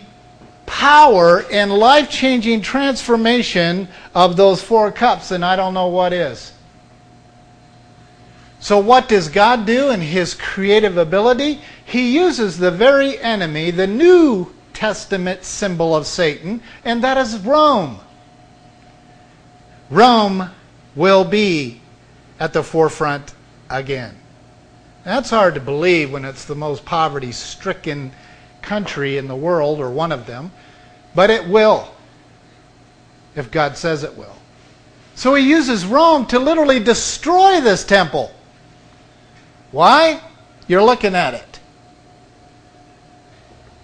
power 0.65 1.45
and 1.49 1.71
life 1.71 2.09
changing 2.09 2.61
transformation 2.61 3.87
of 4.13 4.35
those 4.35 4.61
four 4.61 4.91
cups, 4.91 5.29
then 5.29 5.41
I 5.41 5.55
don't 5.55 5.73
know 5.73 5.87
what 5.87 6.11
is. 6.11 6.51
So, 8.59 8.77
what 8.77 9.07
does 9.07 9.29
God 9.29 9.65
do 9.65 9.89
in 9.91 10.01
His 10.01 10.33
creative 10.33 10.97
ability? 10.97 11.61
He 11.85 12.13
uses 12.13 12.57
the 12.57 12.71
very 12.71 13.17
enemy, 13.19 13.71
the 13.71 13.87
New 13.87 14.53
Testament 14.73 15.45
symbol 15.45 15.95
of 15.95 16.07
Satan, 16.07 16.61
and 16.83 17.01
that 17.05 17.15
is 17.15 17.37
Rome. 17.39 17.99
Rome 19.89 20.49
will 20.93 21.23
be 21.23 21.79
at 22.39 22.53
the 22.53 22.63
forefront 22.63 23.33
again. 23.69 24.15
That's 25.03 25.29
hard 25.29 25.55
to 25.55 25.61
believe 25.61 26.11
when 26.11 26.25
it's 26.25 26.45
the 26.45 26.55
most 26.55 26.85
poverty 26.85 27.31
stricken 27.31 28.11
country 28.61 29.17
in 29.17 29.27
the 29.27 29.35
world, 29.35 29.79
or 29.79 29.89
one 29.89 30.11
of 30.11 30.25
them, 30.25 30.51
but 31.15 31.29
it 31.29 31.47
will, 31.47 31.89
if 33.35 33.49
God 33.49 33.77
says 33.77 34.03
it 34.03 34.17
will. 34.17 34.35
So 35.15 35.33
he 35.33 35.49
uses 35.49 35.85
Rome 35.85 36.25
to 36.27 36.39
literally 36.39 36.79
destroy 36.79 37.61
this 37.61 37.85
temple. 37.85 38.31
Why? 39.71 40.21
You're 40.67 40.83
looking 40.83 41.15
at 41.15 41.33
it. 41.33 41.59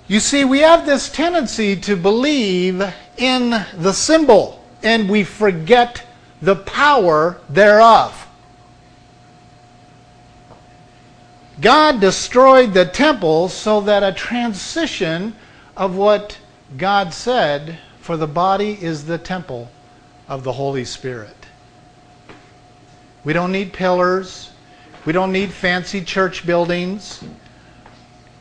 You 0.07 0.19
see, 0.19 0.43
we 0.43 0.59
have 0.59 0.85
this 0.85 1.09
tendency 1.09 1.77
to 1.77 1.95
believe 1.95 2.83
in 3.17 3.49
the 3.77 3.93
symbol, 3.93 4.63
and 4.83 5.09
we 5.09 5.23
forget 5.23 6.05
the 6.41 6.57
power 6.57 7.39
thereof. 7.49 8.22
God 11.61 11.99
destroyed 11.99 12.73
the 12.73 12.85
temple 12.85 13.47
so 13.47 13.81
that 13.81 14.03
a 14.03 14.11
transition 14.11 15.35
of 15.77 15.95
what 15.95 16.37
God 16.77 17.13
said 17.13 17.77
for 18.01 18.17
the 18.17 18.27
body 18.27 18.77
is 18.81 19.05
the 19.05 19.17
temple 19.17 19.69
of 20.27 20.43
the 20.43 20.53
Holy 20.53 20.83
Spirit. 20.83 21.35
We 23.23 23.33
don't 23.33 23.51
need 23.51 23.71
pillars. 23.71 24.49
We 25.05 25.13
don't 25.13 25.31
need 25.31 25.51
fancy 25.51 26.01
church 26.01 26.45
buildings. 26.45 27.23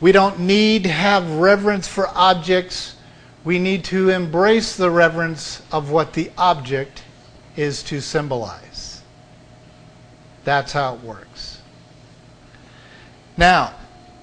We 0.01 0.11
don't 0.11 0.39
need 0.39 0.83
to 0.83 0.89
have 0.89 1.29
reverence 1.37 1.87
for 1.87 2.07
objects. 2.09 2.95
We 3.43 3.59
need 3.59 3.83
to 3.85 4.09
embrace 4.09 4.75
the 4.75 4.89
reverence 4.89 5.61
of 5.71 5.91
what 5.91 6.13
the 6.13 6.31
object 6.37 7.03
is 7.55 7.83
to 7.83 8.01
symbolize. 8.01 9.01
That's 10.43 10.73
how 10.73 10.95
it 10.95 11.01
works. 11.01 11.52
Now, 13.35 13.73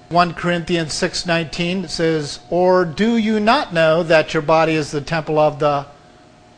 1 0.09 0.33
Corinthians 0.33 0.93
6:19 0.93 1.87
says, 1.87 2.39
"Or 2.49 2.85
do 2.85 3.17
you 3.17 3.39
not 3.39 3.73
know 3.73 4.03
that 4.03 4.33
your 4.33 4.43
body 4.43 4.75
is 4.75 4.91
the 4.91 5.01
temple 5.01 5.39
of 5.39 5.59
the 5.59 5.85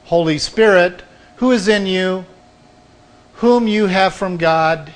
Holy 0.05 0.37
Spirit, 0.37 1.03
who 1.37 1.51
is 1.51 1.67
in 1.67 1.85
you, 1.85 2.25
whom 3.35 3.67
you 3.67 3.87
have 3.87 4.13
from 4.13 4.37
God, 4.37 4.91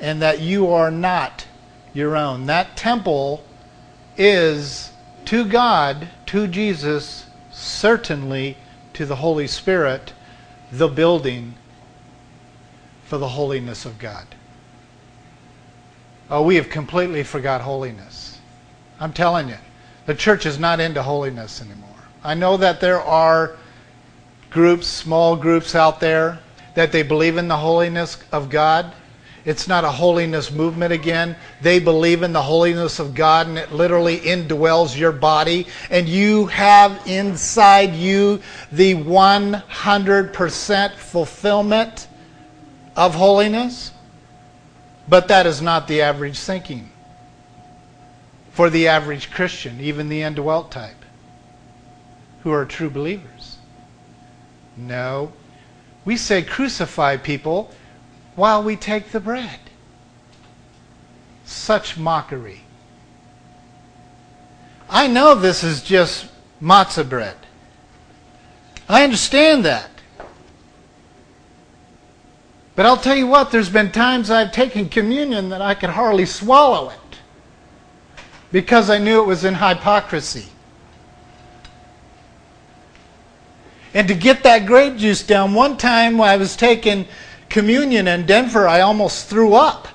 and 0.00 0.20
that 0.22 0.40
you 0.40 0.72
are 0.72 0.90
not 0.90 1.44
your 1.94 2.16
own?" 2.16 2.46
That 2.46 2.76
temple 2.76 3.42
is 4.16 4.90
to 5.26 5.44
God, 5.44 6.08
to 6.26 6.46
Jesus, 6.46 7.24
certainly 7.52 8.56
to 8.94 9.04
the 9.06 9.16
Holy 9.16 9.46
Spirit, 9.46 10.12
the 10.72 10.88
building 10.88 11.54
for 13.04 13.18
the 13.18 13.28
holiness 13.28 13.84
of 13.84 13.98
God. 13.98 14.26
Oh, 16.30 16.42
we 16.42 16.56
have 16.56 16.68
completely 16.68 17.22
forgot 17.22 17.62
holiness. 17.62 18.38
I'm 19.00 19.12
telling 19.12 19.48
you, 19.48 19.56
the 20.06 20.14
church 20.14 20.44
is 20.44 20.58
not 20.58 20.80
into 20.80 21.02
holiness 21.02 21.60
anymore. 21.60 21.88
I 22.22 22.34
know 22.34 22.56
that 22.58 22.80
there 22.80 23.00
are 23.00 23.56
groups, 24.50 24.86
small 24.86 25.36
groups 25.36 25.74
out 25.74 26.00
there, 26.00 26.40
that 26.74 26.92
they 26.92 27.02
believe 27.02 27.38
in 27.38 27.48
the 27.48 27.56
holiness 27.56 28.18
of 28.30 28.50
God. 28.50 28.92
It's 29.44 29.66
not 29.66 29.84
a 29.84 29.90
holiness 29.90 30.50
movement 30.50 30.92
again. 30.92 31.34
They 31.62 31.78
believe 31.78 32.22
in 32.22 32.34
the 32.34 32.42
holiness 32.42 32.98
of 32.98 33.14
God 33.14 33.46
and 33.46 33.56
it 33.56 33.72
literally 33.72 34.18
indwells 34.18 34.98
your 34.98 35.12
body. 35.12 35.66
And 35.88 36.06
you 36.06 36.46
have 36.46 37.00
inside 37.06 37.94
you 37.94 38.42
the 38.70 38.94
100% 38.94 40.94
fulfillment 40.96 42.08
of 42.94 43.14
holiness. 43.14 43.92
But 45.08 45.28
that 45.28 45.46
is 45.46 45.62
not 45.62 45.88
the 45.88 46.02
average 46.02 46.38
thinking 46.38 46.90
for 48.50 48.68
the 48.68 48.88
average 48.88 49.30
Christian, 49.30 49.80
even 49.80 50.08
the 50.08 50.22
indwelt 50.22 50.70
type, 50.70 51.04
who 52.42 52.52
are 52.52 52.64
true 52.64 52.90
believers. 52.90 53.58
No. 54.76 55.32
We 56.04 56.16
say 56.16 56.42
crucify 56.42 57.16
people 57.16 57.70
while 58.34 58.62
we 58.62 58.76
take 58.76 59.10
the 59.10 59.20
bread. 59.20 59.60
Such 61.44 61.96
mockery. 61.96 62.62
I 64.90 65.06
know 65.06 65.34
this 65.34 65.62
is 65.62 65.82
just 65.82 66.26
matzah 66.60 67.08
bread. 67.08 67.36
I 68.88 69.04
understand 69.04 69.64
that. 69.64 69.90
But 72.78 72.86
I'll 72.86 72.96
tell 72.96 73.16
you 73.16 73.26
what, 73.26 73.50
there's 73.50 73.68
been 73.68 73.90
times 73.90 74.30
I've 74.30 74.52
taken 74.52 74.88
communion 74.88 75.48
that 75.48 75.60
I 75.60 75.74
could 75.74 75.90
hardly 75.90 76.26
swallow 76.26 76.90
it 76.90 77.18
because 78.52 78.88
I 78.88 78.98
knew 78.98 79.20
it 79.20 79.26
was 79.26 79.44
in 79.44 79.54
hypocrisy. 79.54 80.46
And 83.92 84.06
to 84.06 84.14
get 84.14 84.44
that 84.44 84.64
grape 84.64 84.96
juice 84.96 85.24
down, 85.24 85.54
one 85.54 85.76
time 85.76 86.18
when 86.18 86.28
I 86.28 86.36
was 86.36 86.54
taking 86.54 87.08
communion 87.48 88.06
in 88.06 88.26
Denver, 88.26 88.68
I 88.68 88.82
almost 88.82 89.26
threw 89.26 89.54
up. 89.54 89.88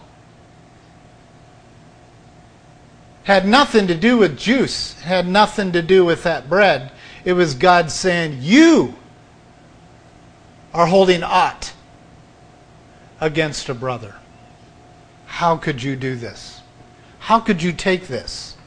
Had 3.24 3.48
nothing 3.48 3.88
to 3.88 3.96
do 3.96 4.17
with 4.17 4.38
juice, 4.38 5.00
had 5.00 5.26
nothing 5.26 5.72
to 5.72 5.82
do 5.82 6.04
with 6.04 6.24
that 6.24 6.50
bread. 6.50 6.91
It 7.24 7.32
was 7.32 7.54
God 7.54 7.89
saying, 7.89 8.39
You 8.41 8.93
are 10.74 10.88
holding 10.88 11.24
aught 11.24 11.72
against 13.24 13.70
a 13.70 13.74
brother. 13.74 14.16
How 15.26 15.56
could 15.56 15.82
you 15.82 15.96
do 15.96 16.15
this? 16.17 16.62
How 17.19 17.40
could 17.40 17.63
you 17.63 17.71
take 17.71 18.08
this? 18.08 18.58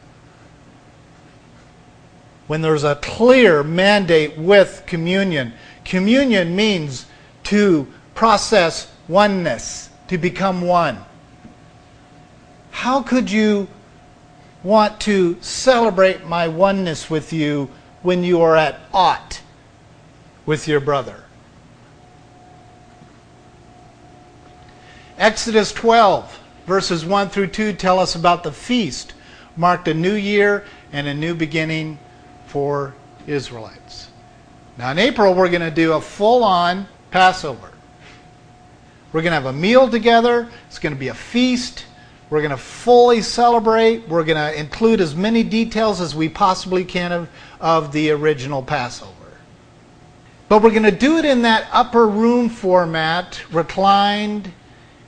When 2.47 2.63
there's 2.63 2.83
a 2.83 2.95
clear 2.97 3.63
mandate 3.63 4.39
with 4.39 4.85
communion, 4.87 5.53
communion 5.85 6.57
means 6.57 7.05
to 7.45 7.87
process 8.15 8.91
oneness, 9.09 9.91
to 10.09 10.17
become 10.17 10.63
one. 10.63 11.05
How 12.71 13.03
could 13.03 13.31
you 13.31 13.69
want 14.63 15.01
to 15.03 15.37
celebrate 15.43 16.25
my 16.25 16.49
oneness 16.49 17.11
with 17.11 17.31
you 17.31 17.69
when 18.03 18.25
you 18.25 18.41
are 18.41 18.57
at 18.57 18.81
aught 18.95 19.43
with 20.47 20.67
your 20.67 20.81
brother? 20.81 21.26
Exodus 25.19 25.73
12, 25.73 26.41
verses 26.67 27.07
1 27.07 27.31
through 27.31 27.47
2 27.47 27.73
tell 27.73 27.99
us 27.99 28.15
about 28.15 28.43
the 28.43 28.53
feast, 28.53 29.15
marked 29.57 29.89
a 29.89 29.95
new 29.95 30.15
year 30.15 30.65
and 30.93 31.07
a 31.07 31.15
new 31.15 31.35
beginning 31.35 31.99
for 32.47 32.95
Israelites. 33.27 34.09
Now, 34.77 34.91
in 34.91 34.99
April, 34.99 35.35
we're 35.35 35.49
going 35.49 35.63
to 35.63 35.71
do 35.71 35.95
a 35.95 36.01
full 36.01 36.45
on 36.45 36.87
Passover. 37.11 37.71
We're 39.13 39.23
going 39.23 39.31
to 39.31 39.41
have 39.41 39.47
a 39.47 39.53
meal 39.55 39.89
together, 39.89 40.49
it's 40.67 40.79
going 40.79 40.95
to 40.95 41.01
be 41.01 41.09
a 41.09 41.15
feast. 41.15 41.87
We're 42.29 42.41
going 42.41 42.51
to 42.51 42.57
fully 42.57 43.23
celebrate. 43.23 44.09
We're 44.09 44.25
going 44.25 44.37
to 44.53 44.59
include 44.59 45.01
as 45.01 45.15
many 45.15 45.45
details 45.45 46.01
as 46.01 46.13
we 46.13 46.29
possibly 46.29 46.85
can 46.85 47.13
of, 47.13 47.29
of 47.61 47.93
the 47.93 48.11
original 48.11 48.65
Passover. 48.65 49.13
But 50.49 50.61
we're 50.61 50.71
going 50.71 50.83
to 50.83 50.91
do 50.91 51.19
it 51.19 51.25
in 51.25 51.43
that 51.43 51.69
upper 51.73 52.09
room 52.09 52.49
format, 52.49 53.41
reclined, 53.53 54.53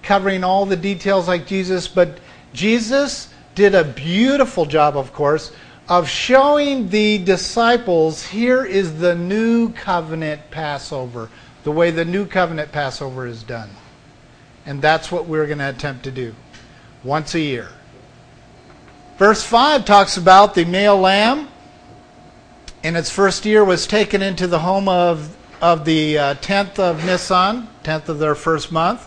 covering 0.08 0.42
all 0.42 0.64
the 0.64 0.74
details 0.74 1.28
like 1.28 1.46
Jesus. 1.46 1.86
But 1.86 2.18
Jesus 2.54 3.28
did 3.54 3.74
a 3.74 3.84
beautiful 3.84 4.64
job, 4.64 4.96
of 4.96 5.12
course, 5.12 5.52
of 5.86 6.08
showing 6.08 6.88
the 6.88 7.18
disciples 7.18 8.24
here 8.24 8.64
is 8.64 9.00
the 9.00 9.14
new 9.14 9.70
covenant 9.70 10.50
Passover, 10.50 11.28
the 11.62 11.70
way 11.70 11.90
the 11.90 12.06
new 12.06 12.24
covenant 12.24 12.72
Passover 12.72 13.26
is 13.26 13.42
done. 13.42 13.68
And 14.64 14.80
that's 14.80 15.12
what 15.12 15.26
we're 15.26 15.46
going 15.46 15.58
to 15.58 15.68
attempt 15.68 16.04
to 16.04 16.10
do 16.10 16.34
once 17.04 17.34
a 17.34 17.40
year. 17.40 17.68
Verse 19.18 19.42
5 19.42 19.84
talks 19.84 20.16
about 20.16 20.54
the 20.54 20.64
male 20.64 20.96
lamb 20.96 21.48
in 22.82 22.96
its 22.96 23.10
first 23.10 23.44
year 23.44 23.62
was 23.62 23.86
taken 23.86 24.22
into 24.22 24.46
the 24.46 24.60
home 24.60 24.88
of, 24.88 25.36
of 25.60 25.84
the 25.84 26.16
uh, 26.16 26.34
10th 26.36 26.78
of 26.78 27.04
Nisan, 27.04 27.68
10th 27.84 28.08
of 28.08 28.18
their 28.18 28.34
first 28.34 28.72
month. 28.72 29.06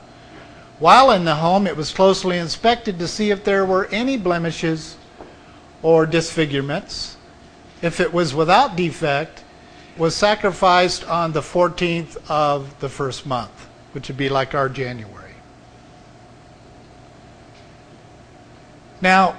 While 0.81 1.11
in 1.11 1.25
the 1.25 1.35
home, 1.35 1.67
it 1.67 1.77
was 1.77 1.93
closely 1.93 2.39
inspected 2.39 2.97
to 2.97 3.07
see 3.07 3.29
if 3.29 3.43
there 3.43 3.63
were 3.63 3.85
any 3.91 4.17
blemishes 4.17 4.97
or 5.83 6.07
disfigurements. 6.07 7.17
If 7.83 7.99
it 7.99 8.11
was 8.11 8.33
without 8.33 8.75
defect, 8.75 9.43
was 9.95 10.15
sacrificed 10.15 11.03
on 11.07 11.33
the 11.33 11.41
14th 11.41 12.17
of 12.27 12.79
the 12.79 12.89
first 12.89 13.27
month, 13.27 13.51
which 13.91 14.07
would 14.07 14.17
be 14.17 14.27
like 14.27 14.55
our 14.55 14.67
January. 14.67 15.35
Now, 19.01 19.37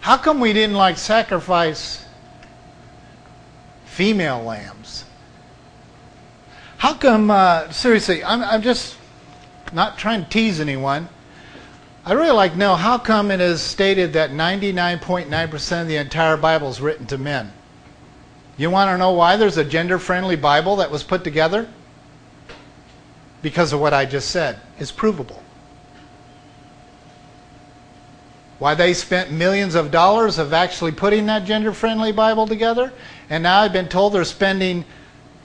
how 0.00 0.16
come 0.16 0.40
we 0.40 0.54
didn't 0.54 0.76
like 0.76 0.96
sacrifice 0.96 2.02
female 3.84 4.42
lambs? 4.42 5.04
How 6.78 6.94
come, 6.94 7.30
uh, 7.30 7.70
seriously, 7.70 8.24
I'm, 8.24 8.42
I'm 8.42 8.62
just 8.62 8.97
not 9.72 9.98
trying 9.98 10.24
to 10.24 10.30
tease 10.30 10.60
anyone. 10.60 11.08
I 12.04 12.12
really 12.12 12.30
like 12.30 12.52
to 12.52 12.58
know 12.58 12.74
how 12.74 12.98
come 12.98 13.30
it 13.30 13.40
is 13.40 13.60
stated 13.60 14.14
that 14.14 14.30
99.9% 14.30 15.82
of 15.82 15.88
the 15.88 15.96
entire 15.96 16.36
Bible 16.36 16.70
is 16.70 16.80
written 16.80 17.06
to 17.06 17.18
men. 17.18 17.52
You 18.56 18.70
want 18.70 18.88
to 18.88 18.98
know 18.98 19.12
why 19.12 19.36
there's 19.36 19.56
a 19.56 19.64
gender 19.64 19.98
friendly 19.98 20.36
Bible 20.36 20.76
that 20.76 20.90
was 20.90 21.02
put 21.02 21.22
together? 21.22 21.68
Because 23.42 23.72
of 23.72 23.80
what 23.80 23.94
I 23.94 24.04
just 24.04 24.30
said. 24.30 24.58
It's 24.78 24.90
provable. 24.90 25.42
Why 28.58 28.74
they 28.74 28.94
spent 28.94 29.30
millions 29.30 29.76
of 29.76 29.92
dollars 29.92 30.38
of 30.38 30.52
actually 30.52 30.92
putting 30.92 31.26
that 31.26 31.44
gender 31.44 31.72
friendly 31.72 32.10
Bible 32.10 32.48
together, 32.48 32.92
and 33.30 33.44
now 33.44 33.60
I've 33.60 33.72
been 33.72 33.88
told 33.88 34.14
they're 34.14 34.24
spending 34.24 34.84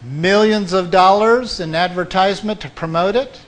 millions 0.01 0.73
of 0.73 0.89
dollars 0.89 1.59
in 1.59 1.75
advertisement 1.75 2.61
to 2.61 2.69
promote 2.69 3.15
it. 3.15 3.39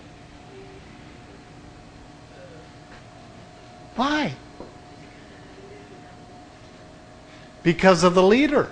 Why? 3.96 4.34
Because 7.64 8.04
of 8.04 8.14
the 8.14 8.24
leader. 8.24 8.72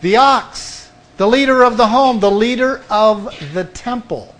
The 0.00 0.16
ox, 0.16 0.90
the 1.16 1.26
leader 1.26 1.62
of 1.62 1.76
the 1.76 1.88
home, 1.88 2.20
the 2.20 2.30
leader 2.30 2.82
of 2.90 3.32
the 3.52 3.64
temple. 3.64 4.34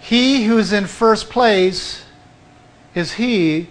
He 0.00 0.44
who's 0.44 0.72
in 0.72 0.86
first 0.86 1.30
place 1.30 2.04
is 2.94 3.12
he 3.12 3.68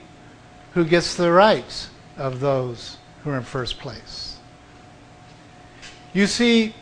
who 0.73 0.83
gets 0.83 1.15
the 1.15 1.31
rights 1.31 1.89
of 2.17 2.39
those 2.39 2.97
who 3.23 3.29
are 3.29 3.37
in 3.37 3.43
first 3.43 3.79
place. 3.79 4.37
You 6.13 6.27
see, 6.27 6.75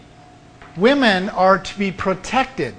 women 0.76 1.30
are 1.30 1.58
to 1.58 1.80
be 1.80 1.92
protected. 1.92 2.76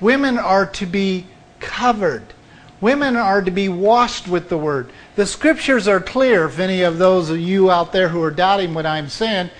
Women 0.00 0.38
are 0.38 0.66
to 0.66 0.86
be 0.86 1.26
covered. 1.60 2.34
Women 2.80 3.16
are 3.16 3.42
to 3.42 3.50
be 3.50 3.68
washed 3.68 4.28
with 4.28 4.48
the 4.48 4.58
word. 4.58 4.90
The 5.14 5.26
scriptures 5.26 5.88
are 5.88 6.00
clear, 6.00 6.44
if 6.44 6.58
any 6.58 6.82
of 6.82 6.98
those 6.98 7.30
of 7.30 7.40
you 7.40 7.70
out 7.70 7.92
there 7.92 8.08
who 8.08 8.22
are 8.22 8.30
doubting 8.30 8.74
what 8.74 8.84
I'm 8.84 9.08
saying, 9.08 9.50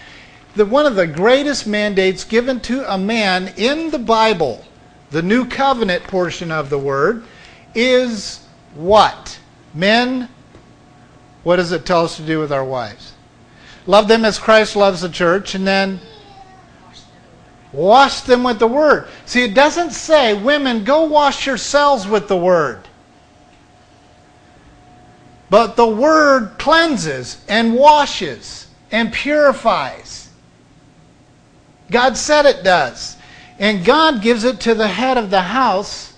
that 0.55 0.67
one 0.67 0.87
of 0.87 0.97
the 0.97 1.07
greatest 1.07 1.67
mandates 1.67 2.25
given 2.25 2.61
to 2.61 2.93
a 2.93 2.99
man 2.99 3.53
in 3.57 3.91
the 3.91 3.99
Bible, 3.99 4.65
the 5.11 5.23
new 5.23 5.47
covenant 5.47 6.05
portion 6.05 6.51
of 6.51 6.69
the 6.71 6.79
word, 6.79 7.25
is 7.75 8.47
what? 8.75 9.39
Men, 9.75 10.29
what 11.43 11.57
does 11.57 11.73
it 11.73 11.87
tell 11.87 12.05
us 12.05 12.17
to 12.17 12.23
do 12.23 12.39
with 12.39 12.53
our 12.53 12.65
wives? 12.65 13.13
Love 13.87 14.09
them 14.09 14.25
as 14.25 14.39
Christ 14.39 14.77
loves 14.77 15.01
the 15.01 15.09
church, 15.09 15.55
and 15.55 15.67
then 15.67 16.01
Wash 17.77 18.23
them 18.23 18.43
with 18.43 18.59
the 18.59 18.67
word. 18.67 19.07
See, 19.27 19.45
it 19.45 19.53
doesn't 19.53 19.91
say, 19.91 20.33
women, 20.33 20.83
go 20.83 21.05
wash 21.05 21.47
yourselves 21.47 22.09
with 22.09 22.27
the 22.27 22.37
word. 22.37 22.89
But 25.51 25.77
the 25.77 25.87
word 25.87 26.53
cleanses 26.59 27.45
and 27.49 27.75
washes 27.75 28.67
and 28.91 29.13
purifies. 29.13 30.31
God 31.91 32.17
said 32.17 32.47
it 32.47 32.65
does. 32.65 33.19
And 33.59 33.85
God 33.85 34.23
gives 34.23 34.45
it 34.45 34.59
to 34.61 34.75
the 34.75 34.89
head 34.89 35.19
of 35.19 35.29
the 35.29 35.43
house 35.43 36.15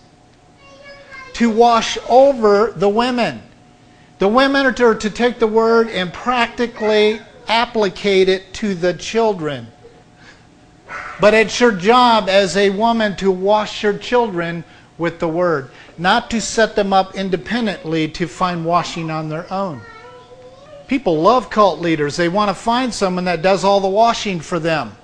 to 1.34 1.50
wash 1.50 1.98
over 2.08 2.72
the 2.76 2.88
women. 2.88 3.42
The 4.20 4.28
women 4.28 4.64
are 4.64 4.94
to, 4.94 5.10
take 5.10 5.40
the 5.40 5.46
word 5.48 5.88
and 5.88 6.12
practically 6.12 7.20
applicate 7.48 8.28
it 8.28 8.54
to 8.54 8.74
the 8.76 8.94
children. 8.94 9.66
But 11.20 11.34
it's 11.34 11.58
your 11.60 11.72
job 11.72 12.28
as 12.28 12.56
a 12.56 12.70
woman 12.70 13.16
to 13.16 13.30
wash 13.30 13.82
your 13.82 13.96
children 13.96 14.64
with 14.96 15.18
the 15.18 15.28
word, 15.28 15.70
not 15.96 16.30
to 16.30 16.40
set 16.40 16.74
them 16.74 16.92
up 16.92 17.14
independently 17.14 18.08
to 18.08 18.26
find 18.26 18.64
washing 18.64 19.10
on 19.10 19.28
their 19.28 19.52
own. 19.52 19.80
People 20.88 21.20
love 21.20 21.50
cult 21.50 21.80
leaders. 21.80 22.16
They 22.16 22.28
want 22.28 22.48
to 22.48 22.54
find 22.54 22.92
someone 22.92 23.24
that 23.24 23.42
does 23.42 23.62
all 23.62 23.80
the 23.80 23.88
washing 23.88 24.40
for 24.40 24.58
them. 24.58 24.96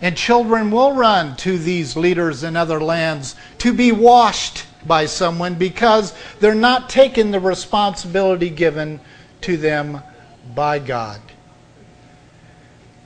And 0.00 0.16
children 0.16 0.70
will 0.70 0.94
run 0.94 1.36
to 1.38 1.58
these 1.58 1.96
leaders 1.96 2.44
in 2.44 2.56
other 2.56 2.80
lands 2.80 3.34
to 3.58 3.72
be 3.72 3.92
washed 3.92 4.64
by 4.86 5.06
someone 5.06 5.56
because 5.56 6.14
they're 6.40 6.54
not 6.54 6.88
taking 6.88 7.30
the 7.30 7.40
responsibility 7.40 8.48
given 8.48 9.00
to 9.42 9.56
them 9.56 10.00
by 10.54 10.78
God. 10.78 11.20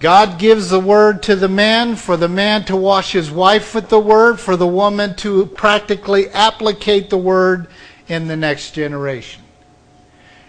God 0.03 0.41
gives 0.41 0.69
the 0.69 0.81
word 0.81 1.23
to 1.23 1.37
the 1.37 1.49
man 1.49 1.95
for 1.95 2.17
the 2.17 2.29
man 2.29 2.65
to 2.65 2.75
wash 2.75 3.13
his 3.13 3.31
wife 3.31 3.73
with 3.73 3.89
the 3.89 4.01
word, 4.01 4.41
for 4.41 4.57
the 4.57 4.67
woman 4.67 5.15
to 5.19 5.47
practically 5.47 6.29
applicate 6.31 7.09
the 7.09 7.19
word 7.19 7.69
in 8.09 8.27
the 8.27 8.37
next 8.37 8.73
generation. 8.73 9.45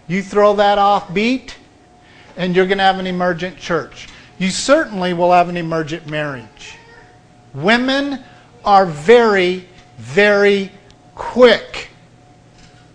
You 0.08 0.24
throw 0.24 0.56
that 0.56 0.80
off 0.80 1.14
beat, 1.14 1.56
and 2.36 2.56
you're 2.56 2.66
going 2.66 2.80
to 2.80 2.84
have 2.84 2.98
an 2.98 3.06
emergent 3.06 3.56
church. 3.58 4.08
You 4.40 4.50
certainly 4.50 5.14
will 5.14 5.32
have 5.32 5.50
an 5.50 5.58
emergent 5.58 6.08
marriage. 6.10 6.74
Women 7.54 8.24
are 8.66 8.88
very, 8.88 9.68
very 10.00 10.72
quick 11.14 11.90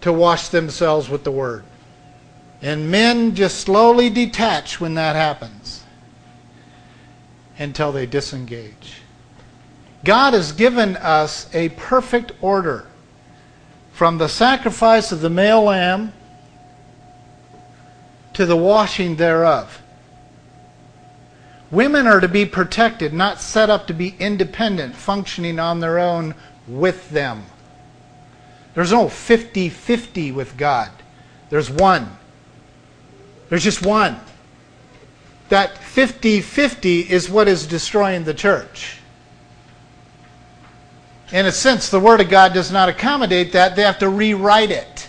to 0.00 0.12
wash 0.12 0.48
themselves 0.48 1.08
with 1.08 1.22
the 1.22 1.30
word. 1.30 1.62
And 2.62 2.90
men 2.90 3.36
just 3.36 3.60
slowly 3.60 4.10
detach 4.10 4.80
when 4.80 4.94
that 4.94 5.14
happens 5.14 5.57
until 7.58 7.92
they 7.92 8.06
disengage. 8.06 9.02
God 10.04 10.32
has 10.32 10.52
given 10.52 10.96
us 10.96 11.52
a 11.54 11.70
perfect 11.70 12.32
order 12.40 12.86
from 13.92 14.18
the 14.18 14.28
sacrifice 14.28 15.10
of 15.10 15.20
the 15.20 15.30
male 15.30 15.64
lamb 15.64 16.12
to 18.34 18.46
the 18.46 18.56
washing 18.56 19.16
thereof. 19.16 19.82
Women 21.70 22.06
are 22.06 22.20
to 22.20 22.28
be 22.28 22.46
protected, 22.46 23.12
not 23.12 23.40
set 23.40 23.68
up 23.68 23.88
to 23.88 23.94
be 23.94 24.14
independent, 24.18 24.94
functioning 24.94 25.58
on 25.58 25.80
their 25.80 25.98
own 25.98 26.34
with 26.68 27.10
them. 27.10 27.44
There's 28.74 28.92
no 28.92 29.08
50 29.08 29.68
50 29.68 30.32
with 30.32 30.56
God, 30.56 30.90
there's 31.50 31.68
one. 31.68 32.16
There's 33.48 33.64
just 33.64 33.84
one 33.84 34.20
that 35.48 35.78
50 35.78 36.40
50 36.40 37.00
is 37.00 37.30
what 37.30 37.48
is 37.48 37.66
destroying 37.66 38.24
the 38.24 38.34
church. 38.34 38.98
In 41.32 41.46
a 41.46 41.52
sense, 41.52 41.90
the 41.90 42.00
Word 42.00 42.20
of 42.20 42.30
God 42.30 42.54
does 42.54 42.72
not 42.72 42.88
accommodate 42.88 43.52
that. 43.52 43.76
They 43.76 43.82
have 43.82 43.98
to 43.98 44.08
rewrite 44.08 44.70
it 44.70 45.08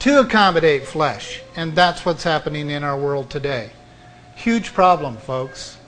to 0.00 0.20
accommodate 0.20 0.86
flesh. 0.86 1.40
And 1.56 1.74
that's 1.74 2.04
what's 2.04 2.22
happening 2.22 2.70
in 2.70 2.84
our 2.84 2.96
world 2.96 3.30
today. 3.30 3.70
Huge 4.36 4.72
problem, 4.72 5.16
folks. 5.16 5.78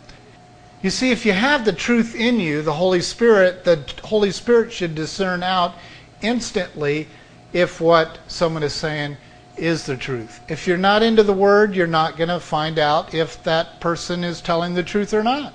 You 0.83 0.91
see, 0.91 1.11
if 1.11 1.27
you 1.27 1.33
have 1.33 1.65
the 1.65 1.73
truth 1.73 2.15
in 2.15 2.41
you, 2.41 2.63
the 2.63 2.73
Holy 2.73 3.01
Spirit, 3.01 3.65
the 3.65 3.85
Holy 4.03 4.31
Spirit 4.31 4.73
should 4.73 4.95
discern 4.95 5.43
out 5.43 5.75
instantly 6.23 7.09
if 7.53 7.81
what 7.81 8.19
someone 8.27 8.63
is 8.63 8.73
saying 8.73 9.17
is 9.57 9.87
the 9.87 9.97
truth. 9.97 10.41
If 10.49 10.67
you're 10.67 10.77
not 10.77 11.03
into 11.03 11.23
the 11.23 11.33
word, 11.33 11.75
you're 11.75 11.87
not 11.87 12.17
going 12.17 12.29
to 12.29 12.41
find 12.41 12.79
out 12.79 13.15
if 13.15 13.43
that 13.45 13.81
person 13.81 14.25
is 14.25 14.41
telling 14.41 14.75
the 14.75 14.83
truth 14.83 15.15
or 15.15 15.23
not. 15.23 15.55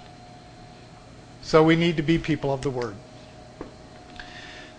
So 1.42 1.64
we 1.64 1.76
need 1.76 1.98
to 1.98 2.04
be 2.04 2.18
people 2.18 2.54
of 2.54 2.62
the 2.62 2.70
word. 2.70 2.96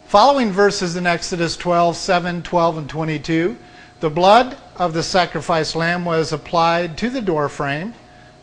Following 0.06 0.52
verses 0.52 0.96
in 0.96 1.06
Exodus 1.06 1.56
12, 1.56 1.96
7, 1.96 2.42
12, 2.42 2.78
and 2.78 2.88
22, 2.88 3.56
the 4.00 4.10
blood 4.10 4.56
of 4.76 4.92
the 4.92 5.02
sacrificed 5.02 5.74
lamb 5.74 6.04
was 6.04 6.32
applied 6.32 6.98
to 6.98 7.08
the 7.08 7.22
door 7.22 7.48
frame, 7.48 7.94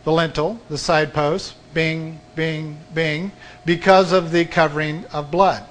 the 0.04 0.12
lintel, 0.12 0.60
the 0.70 0.78
side 0.78 1.14
posts, 1.14 1.54
bing, 1.74 2.20
bing, 2.36 2.78
bing, 2.94 3.32
because 3.66 4.12
of 4.12 4.32
the 4.32 4.46
covering 4.46 5.06
of 5.14 5.30
blood. 5.30 5.64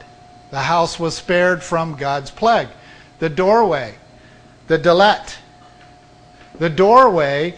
The 0.51 0.61
house 0.61 0.99
was 1.01 1.17
spared 1.17 1.63
from 1.63 1.97
God's 1.97 2.31
plague. 2.31 2.69
The 3.19 3.29
doorway, 3.29 3.97
the 4.69 4.79
delet, 4.79 5.37
the 6.59 6.71
doorway, 6.71 7.55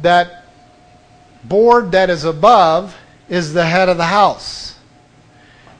that 0.00 0.44
board 1.44 1.92
that 1.92 2.10
is 2.10 2.24
above 2.24 2.96
is 3.28 3.52
the 3.52 3.64
head 3.64 3.88
of 3.88 3.96
the 3.96 4.04
house. 4.04 4.76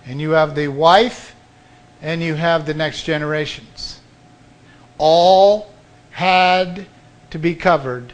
And 0.06 0.20
you 0.20 0.30
have 0.30 0.54
the 0.54 0.68
wife 0.68 1.34
and 2.00 2.22
you 2.22 2.34
have 2.34 2.66
the 2.66 2.74
next 2.74 3.04
generations. 3.04 4.00
All 4.98 5.70
had 6.10 6.86
to 7.30 7.38
be 7.38 7.54
covered 7.54 8.12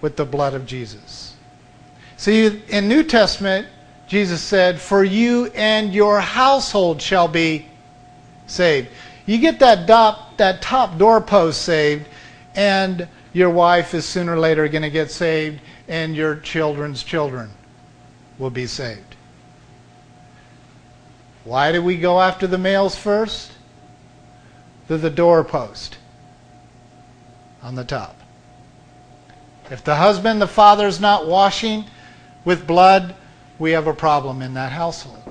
with 0.00 0.16
the 0.16 0.24
blood 0.24 0.54
of 0.54 0.66
Jesus. 0.66 1.34
See, 2.16 2.62
in 2.68 2.88
New 2.88 3.02
Testament, 3.02 3.66
Jesus 4.06 4.40
said, 4.40 4.80
For 4.80 5.02
you 5.02 5.46
and 5.54 5.92
your 5.92 6.20
household 6.20 7.02
shall 7.02 7.28
be 7.28 7.66
saved. 8.46 8.88
You 9.26 9.38
get 9.38 9.58
that, 9.60 9.86
dot, 9.86 10.36
that 10.38 10.60
top 10.60 10.98
doorpost 10.98 11.62
saved, 11.62 12.06
and 12.54 13.08
your 13.32 13.50
wife 13.50 13.94
is 13.94 14.04
sooner 14.04 14.34
or 14.34 14.38
later 14.38 14.68
going 14.68 14.82
to 14.82 14.90
get 14.90 15.10
saved, 15.10 15.60
and 15.88 16.14
your 16.14 16.36
children's 16.36 17.02
children 17.02 17.50
will 18.38 18.50
be 18.50 18.66
saved. 18.66 19.16
Why 21.44 21.72
do 21.72 21.82
we 21.82 21.96
go 21.98 22.20
after 22.20 22.46
the 22.46 22.58
males 22.58 22.96
first? 22.96 23.52
To 24.88 24.98
the 24.98 25.10
doorpost 25.10 25.96
on 27.62 27.74
the 27.74 27.84
top. 27.84 28.16
If 29.70 29.82
the 29.82 29.96
husband, 29.96 30.42
the 30.42 30.46
father, 30.46 30.86
is 30.86 31.00
not 31.00 31.26
washing 31.26 31.86
with 32.44 32.66
blood, 32.66 33.14
we 33.58 33.70
have 33.70 33.86
a 33.86 33.94
problem 33.94 34.42
in 34.42 34.52
that 34.54 34.72
household. 34.72 35.23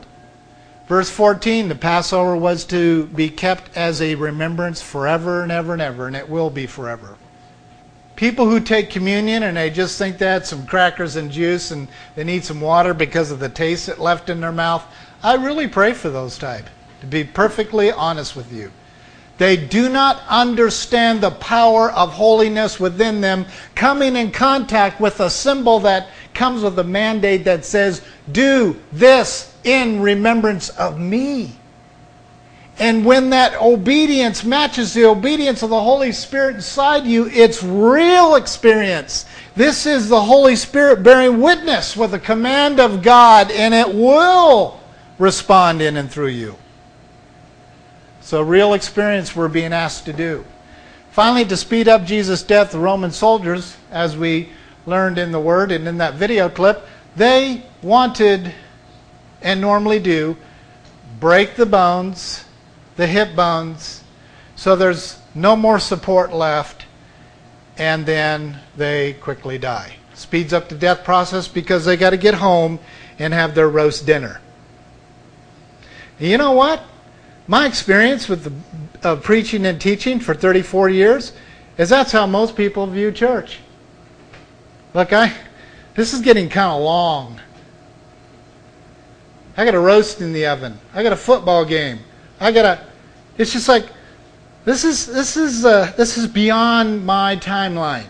Verse 0.88 1.10
14 1.10 1.70
the 1.70 1.76
Passover 1.76 2.36
was 2.36 2.66
to 2.66 3.06
be 3.08 3.30
kept 3.30 3.76
as 3.78 4.02
a 4.02 4.16
remembrance 4.16 4.82
forever 4.82 5.42
and 5.42 5.52
ever 5.52 5.74
and 5.74 5.82
ever, 5.82 6.08
and 6.08 6.16
it 6.16 6.30
will 6.30 6.50
be 6.50 6.68
forever. 6.68 7.16
People 8.16 8.50
who 8.50 8.60
take 8.60 8.90
communion 8.90 9.44
and 9.44 9.58
they 9.58 9.70
just 9.70 9.98
think 9.98 10.18
they 10.18 10.26
had 10.26 10.46
some 10.46 10.68
crackers 10.68 11.16
and 11.16 11.32
juice 11.32 11.72
and 11.72 11.88
they 12.16 12.24
need 12.24 12.44
some 12.44 12.62
water 12.62 12.94
because 12.94 13.32
of 13.32 13.40
the 13.40 13.50
taste 13.50 13.90
it 13.90 14.00
left 14.00 14.30
in 14.30 14.42
their 14.42 14.52
mouth, 14.52 14.86
I 15.24 15.36
really 15.36 15.68
pray 15.68 15.94
for 15.94 16.10
those 16.10 16.38
type, 16.38 16.70
to 17.02 17.08
be 17.08 17.24
perfectly 17.24 17.92
honest 17.92 18.36
with 18.36 18.52
you. 18.52 18.72
They 19.38 19.58
do 19.58 19.90
not 19.90 20.22
understand 20.30 21.22
the 21.22 21.32
power 21.32 21.92
of 21.92 22.14
holiness 22.14 22.80
within 22.80 23.20
them 23.20 23.46
coming 23.74 24.16
in 24.16 24.32
contact 24.32 25.02
with 25.02 25.20
a 25.20 25.30
symbol 25.30 25.80
that 25.80 26.08
comes 26.34 26.64
with 26.64 26.78
a 26.80 26.84
mandate 26.84 27.46
that 27.46 27.66
says, 27.66 28.02
Do 28.32 28.80
this 28.92 29.56
in 29.64 30.02
remembrance 30.02 30.70
of 30.70 31.00
me. 31.00 31.58
And 32.80 33.06
when 33.06 33.30
that 33.30 33.62
obedience 33.62 34.44
matches 34.44 34.94
the 34.94 35.06
obedience 35.06 35.62
of 35.62 35.70
the 35.70 35.82
Holy 35.82 36.12
Spirit 36.12 36.56
inside 36.56 37.06
you, 37.06 37.28
it's 37.28 37.62
real 37.62 38.36
experience. 38.36 39.26
This 39.56 39.86
is 39.86 40.10
the 40.10 40.22
Holy 40.22 40.56
Spirit 40.56 41.04
bearing 41.04 41.40
witness 41.40 41.96
with 41.96 42.12
the 42.12 42.20
command 42.20 42.80
of 42.80 43.04
God, 43.04 43.52
and 43.52 43.74
it 43.76 43.94
will 43.94 44.80
respond 45.20 45.82
in 45.82 45.98
and 45.98 46.12
through 46.12 46.30
you. 46.30 46.56
So, 48.22 48.42
real 48.42 48.74
experience 48.74 49.36
we're 49.36 49.50
being 49.50 49.74
asked 49.74 50.06
to 50.06 50.14
do. 50.14 50.44
Finally, 51.12 51.46
to 51.46 51.58
speed 51.58 51.88
up 51.88 52.06
Jesus' 52.06 52.42
death, 52.42 52.72
the 52.72 52.80
Roman 52.80 53.12
soldiers, 53.12 53.78
as 53.92 54.18
we 54.18 54.50
learned 54.86 55.18
in 55.18 55.32
the 55.32 55.40
Word 55.40 55.72
and 55.72 55.88
in 55.88 55.98
that 55.98 56.16
video 56.16 56.50
clip, 56.50 56.86
they 57.16 57.64
wanted, 57.82 58.54
and 59.42 59.62
normally 59.62 60.00
do, 60.00 60.38
break 61.20 61.56
the 61.56 61.66
bones 61.66 62.46
the 62.96 63.08
hip 63.08 63.36
bones, 63.36 64.04
so 64.56 64.76
there's 64.76 65.20
no 65.34 65.56
more 65.56 65.80
support 65.80 66.34
left, 66.34 66.86
and 67.78 68.06
then 68.06 68.60
they 68.78 69.14
quickly 69.14 69.58
die. 69.58 69.96
Speeds 70.14 70.54
up 70.54 70.70
the 70.70 70.76
death 70.76 71.04
process 71.04 71.48
because 71.48 71.86
they 71.86 71.98
got 71.98 72.12
to 72.12 72.18
get 72.18 72.36
home 72.36 72.80
and 73.18 73.34
have 73.34 73.56
their 73.56 73.70
roast 73.70 74.06
dinner. 74.06 74.40
And 76.20 76.28
you 76.28 76.38
know 76.38 76.52
what? 76.52 76.84
My 77.48 77.66
experience 77.66 78.30
with 78.30 78.44
the, 78.44 79.08
uh, 79.08 79.16
preaching 79.18 79.66
and 79.66 79.82
teaching 79.82 80.20
for 80.20 80.34
34 80.34 80.90
years 80.90 81.34
is 81.78 81.90
that's 81.90 82.12
how 82.12 82.28
most 82.28 82.56
people 82.56 82.86
view 82.86 83.12
church. 83.12 83.60
Look, 84.94 85.12
I 85.12 85.34
this 85.96 86.14
is 86.14 86.22
getting 86.22 86.50
kind 86.50 86.72
of 86.72 86.82
long. 86.82 87.40
I 89.56 89.66
got 89.66 89.76
a 89.76 89.80
roast 89.80 90.22
in 90.22 90.34
the 90.34 90.48
oven. 90.48 90.80
I 90.94 91.04
got 91.04 91.14
a 91.14 91.18
football 91.18 91.66
game. 91.66 92.00
I 92.40 92.52
gotta. 92.52 92.86
It's 93.38 93.52
just 93.54 93.68
like 93.68 93.86
this 94.66 94.84
is 94.84 95.06
this 95.06 95.38
is 95.38 95.66
uh, 95.66 95.94
this 95.98 96.18
is 96.18 96.28
beyond 96.28 97.06
my 97.06 97.36
timeline. 97.38 98.08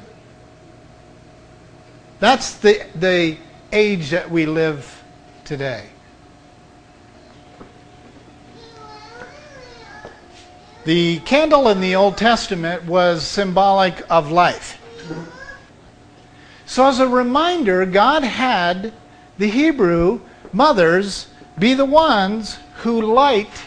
That's 2.19 2.55
the 2.55 2.85
the 2.95 3.37
age 3.71 4.11
that 4.11 4.29
we 4.29 4.45
live 4.45 5.03
today. 5.43 5.89
The 10.85 11.19
candle 11.21 11.69
in 11.69 11.79
the 11.79 11.95
Old 11.95 12.17
Testament 12.17 12.83
was 12.83 13.23
symbolic 13.23 14.01
of 14.09 14.31
life. 14.31 14.79
So, 16.65 16.87
as 16.87 16.99
a 16.99 17.07
reminder, 17.07 17.85
God 17.85 18.23
had 18.23 18.93
the 19.37 19.49
Hebrew 19.49 20.21
mothers 20.51 21.27
be 21.59 21.73
the 21.73 21.85
ones 21.85 22.57
who 22.77 23.01
light 23.01 23.65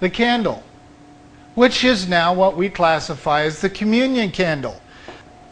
the 0.00 0.10
candle, 0.10 0.62
which 1.54 1.84
is 1.84 2.08
now 2.08 2.32
what 2.34 2.56
we 2.56 2.68
classify 2.68 3.42
as 3.42 3.60
the 3.60 3.70
communion 3.70 4.30
candle. 4.30 4.80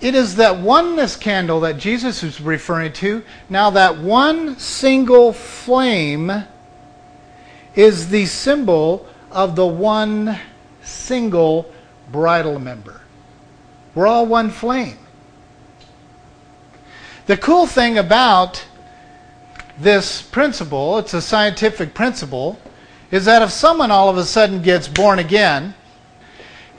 It 0.00 0.14
is 0.14 0.36
that 0.36 0.58
oneness 0.58 1.16
candle 1.16 1.60
that 1.60 1.78
Jesus 1.78 2.22
is 2.22 2.40
referring 2.40 2.92
to. 2.94 3.22
Now, 3.48 3.70
that 3.70 3.98
one 3.98 4.58
single 4.58 5.32
flame 5.32 6.44
is 7.74 8.08
the 8.08 8.26
symbol 8.26 9.06
of 9.30 9.56
the 9.56 9.66
one 9.66 10.38
single 10.82 11.72
bridal 12.12 12.58
member. 12.58 13.00
We're 13.94 14.06
all 14.06 14.26
one 14.26 14.50
flame. 14.50 14.98
The 17.26 17.38
cool 17.38 17.66
thing 17.66 17.96
about 17.96 18.62
this 19.78 20.20
principle, 20.20 20.98
it's 20.98 21.14
a 21.14 21.22
scientific 21.22 21.94
principle, 21.94 22.60
is 23.10 23.24
that 23.24 23.40
if 23.40 23.50
someone 23.50 23.90
all 23.90 24.10
of 24.10 24.18
a 24.18 24.24
sudden 24.24 24.60
gets 24.60 24.88
born 24.88 25.18
again, 25.18 25.74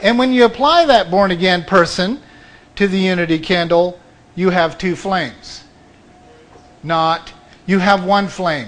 and 0.01 0.19
when 0.19 0.31
you 0.31 0.45
apply 0.45 0.85
that 0.85 1.09
born 1.09 1.31
again 1.31 1.63
person 1.63 2.21
to 2.75 2.87
the 2.87 2.99
unity 2.99 3.39
candle, 3.39 3.99
you 4.35 4.51
have 4.51 4.77
two 4.77 4.95
flames. 4.95 5.63
Not, 6.83 7.33
you 7.65 7.79
have 7.79 8.05
one 8.05 8.27
flame. 8.27 8.67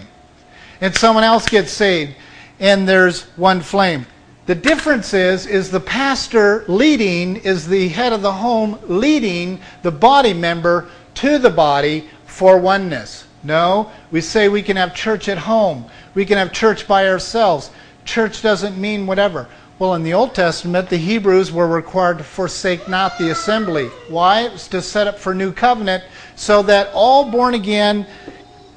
And 0.81 0.95
someone 0.95 1.23
else 1.23 1.47
gets 1.47 1.71
saved, 1.71 2.15
and 2.59 2.89
there's 2.89 3.23
one 3.35 3.61
flame. 3.61 4.07
The 4.47 4.55
difference 4.55 5.13
is, 5.13 5.45
is 5.45 5.69
the 5.69 5.79
pastor 5.79 6.63
leading, 6.67 7.35
is 7.35 7.67
the 7.67 7.89
head 7.89 8.13
of 8.13 8.23
the 8.23 8.31
home 8.31 8.79
leading 8.87 9.59
the 9.83 9.91
body 9.91 10.33
member 10.33 10.89
to 11.17 11.39
the 11.39 11.49
body 11.49 12.07
for 12.25 12.59
oneness. 12.59 13.25
No, 13.43 13.91
we 14.11 14.21
say 14.21 14.49
we 14.49 14.61
can 14.61 14.77
have 14.77 14.93
church 14.93 15.27
at 15.27 15.37
home. 15.37 15.85
We 16.13 16.25
can 16.25 16.37
have 16.37 16.53
church 16.53 16.87
by 16.87 17.07
ourselves. 17.07 17.71
Church 18.05 18.43
doesn't 18.43 18.79
mean 18.79 19.07
whatever. 19.07 19.47
Well, 19.79 19.95
in 19.95 20.03
the 20.03 20.13
Old 20.13 20.35
Testament, 20.35 20.89
the 20.89 20.97
Hebrews 20.97 21.51
were 21.51 21.67
required 21.67 22.19
to 22.19 22.23
forsake 22.23 22.87
not 22.87 23.17
the 23.17 23.31
assembly. 23.31 23.87
Why? 24.09 24.41
It 24.41 24.51
was 24.51 24.67
to 24.69 24.81
set 24.81 25.07
up 25.07 25.17
for 25.17 25.33
new 25.33 25.51
covenant 25.51 26.03
so 26.35 26.61
that 26.63 26.91
all 26.93 27.31
born 27.31 27.55
again 27.55 28.05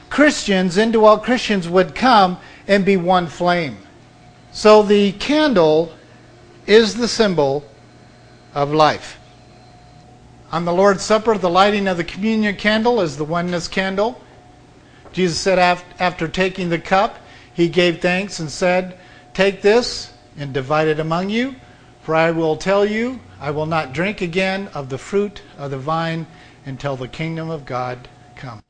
Christians, 0.08 0.78
indwelt 0.78 1.22
Christians, 1.22 1.68
would 1.68 1.94
come 1.94 2.38
and 2.66 2.84
be 2.84 2.96
one 2.96 3.26
flame. 3.26 3.76
So 4.52 4.82
the 4.82 5.12
candle 5.12 5.92
is 6.66 6.94
the 6.94 7.08
symbol 7.08 7.64
of 8.54 8.72
life. 8.72 9.19
On 10.52 10.64
the 10.64 10.72
Lord's 10.72 11.04
Supper, 11.04 11.38
the 11.38 11.48
lighting 11.48 11.86
of 11.86 11.96
the 11.96 12.04
communion 12.04 12.56
candle 12.56 13.00
is 13.00 13.16
the 13.16 13.24
oneness 13.24 13.68
candle. 13.68 14.20
Jesus 15.12 15.38
said 15.38 15.58
after 15.98 16.26
taking 16.26 16.68
the 16.68 16.78
cup, 16.78 17.18
he 17.54 17.68
gave 17.68 18.00
thanks 18.00 18.40
and 18.40 18.50
said, 18.50 18.98
Take 19.32 19.62
this 19.62 20.12
and 20.36 20.52
divide 20.52 20.88
it 20.88 20.98
among 20.98 21.30
you. 21.30 21.54
For 22.02 22.14
I 22.16 22.32
will 22.32 22.56
tell 22.56 22.84
you, 22.84 23.20
I 23.40 23.50
will 23.52 23.66
not 23.66 23.92
drink 23.92 24.20
again 24.22 24.68
of 24.74 24.88
the 24.88 24.98
fruit 24.98 25.42
of 25.56 25.70
the 25.70 25.78
vine 25.78 26.26
until 26.64 26.96
the 26.96 27.08
kingdom 27.08 27.48
of 27.50 27.64
God 27.64 28.08
comes. 28.34 28.62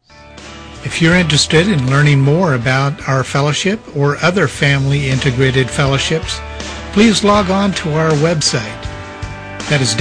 If 0.84 1.00
you're 1.00 1.14
interested 1.14 1.68
in 1.68 1.90
learning 1.90 2.20
more 2.20 2.54
about 2.54 3.08
our 3.08 3.24
fellowship 3.24 3.80
or 3.96 4.16
other 4.18 4.48
family 4.48 5.08
integrated 5.08 5.70
fellowships, 5.70 6.40
please 6.92 7.24
log 7.24 7.50
on 7.50 7.72
to 7.72 7.92
our 7.94 8.10
website. 8.12 8.82
That 9.68 9.80
is 9.80 9.94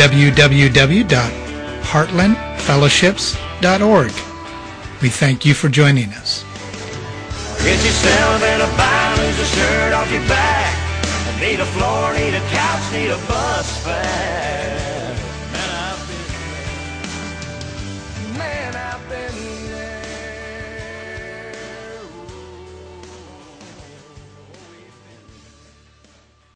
www.heartlandfellowships.org. 1.90 4.12
We 5.02 5.10
thank 5.10 5.46
you 5.46 5.54
for 5.54 5.70
joining 5.70 6.10
us. 6.14 6.44
Get 7.64 7.84
yourself 7.84 8.44
in 8.44 8.62
a 8.62 8.68
bind, 8.78 9.20
lose 9.20 9.40
a 9.40 9.46
shirt 9.46 9.94
off 9.94 10.12
your 10.12 10.22
back. 10.28 10.76
Need 11.40 11.62
a 11.62 11.66
floor, 11.66 12.14
need 12.14 12.36
a 12.36 12.42
couch, 12.50 12.92
need 12.92 13.10
a 13.10 13.18
bus. 13.28 13.86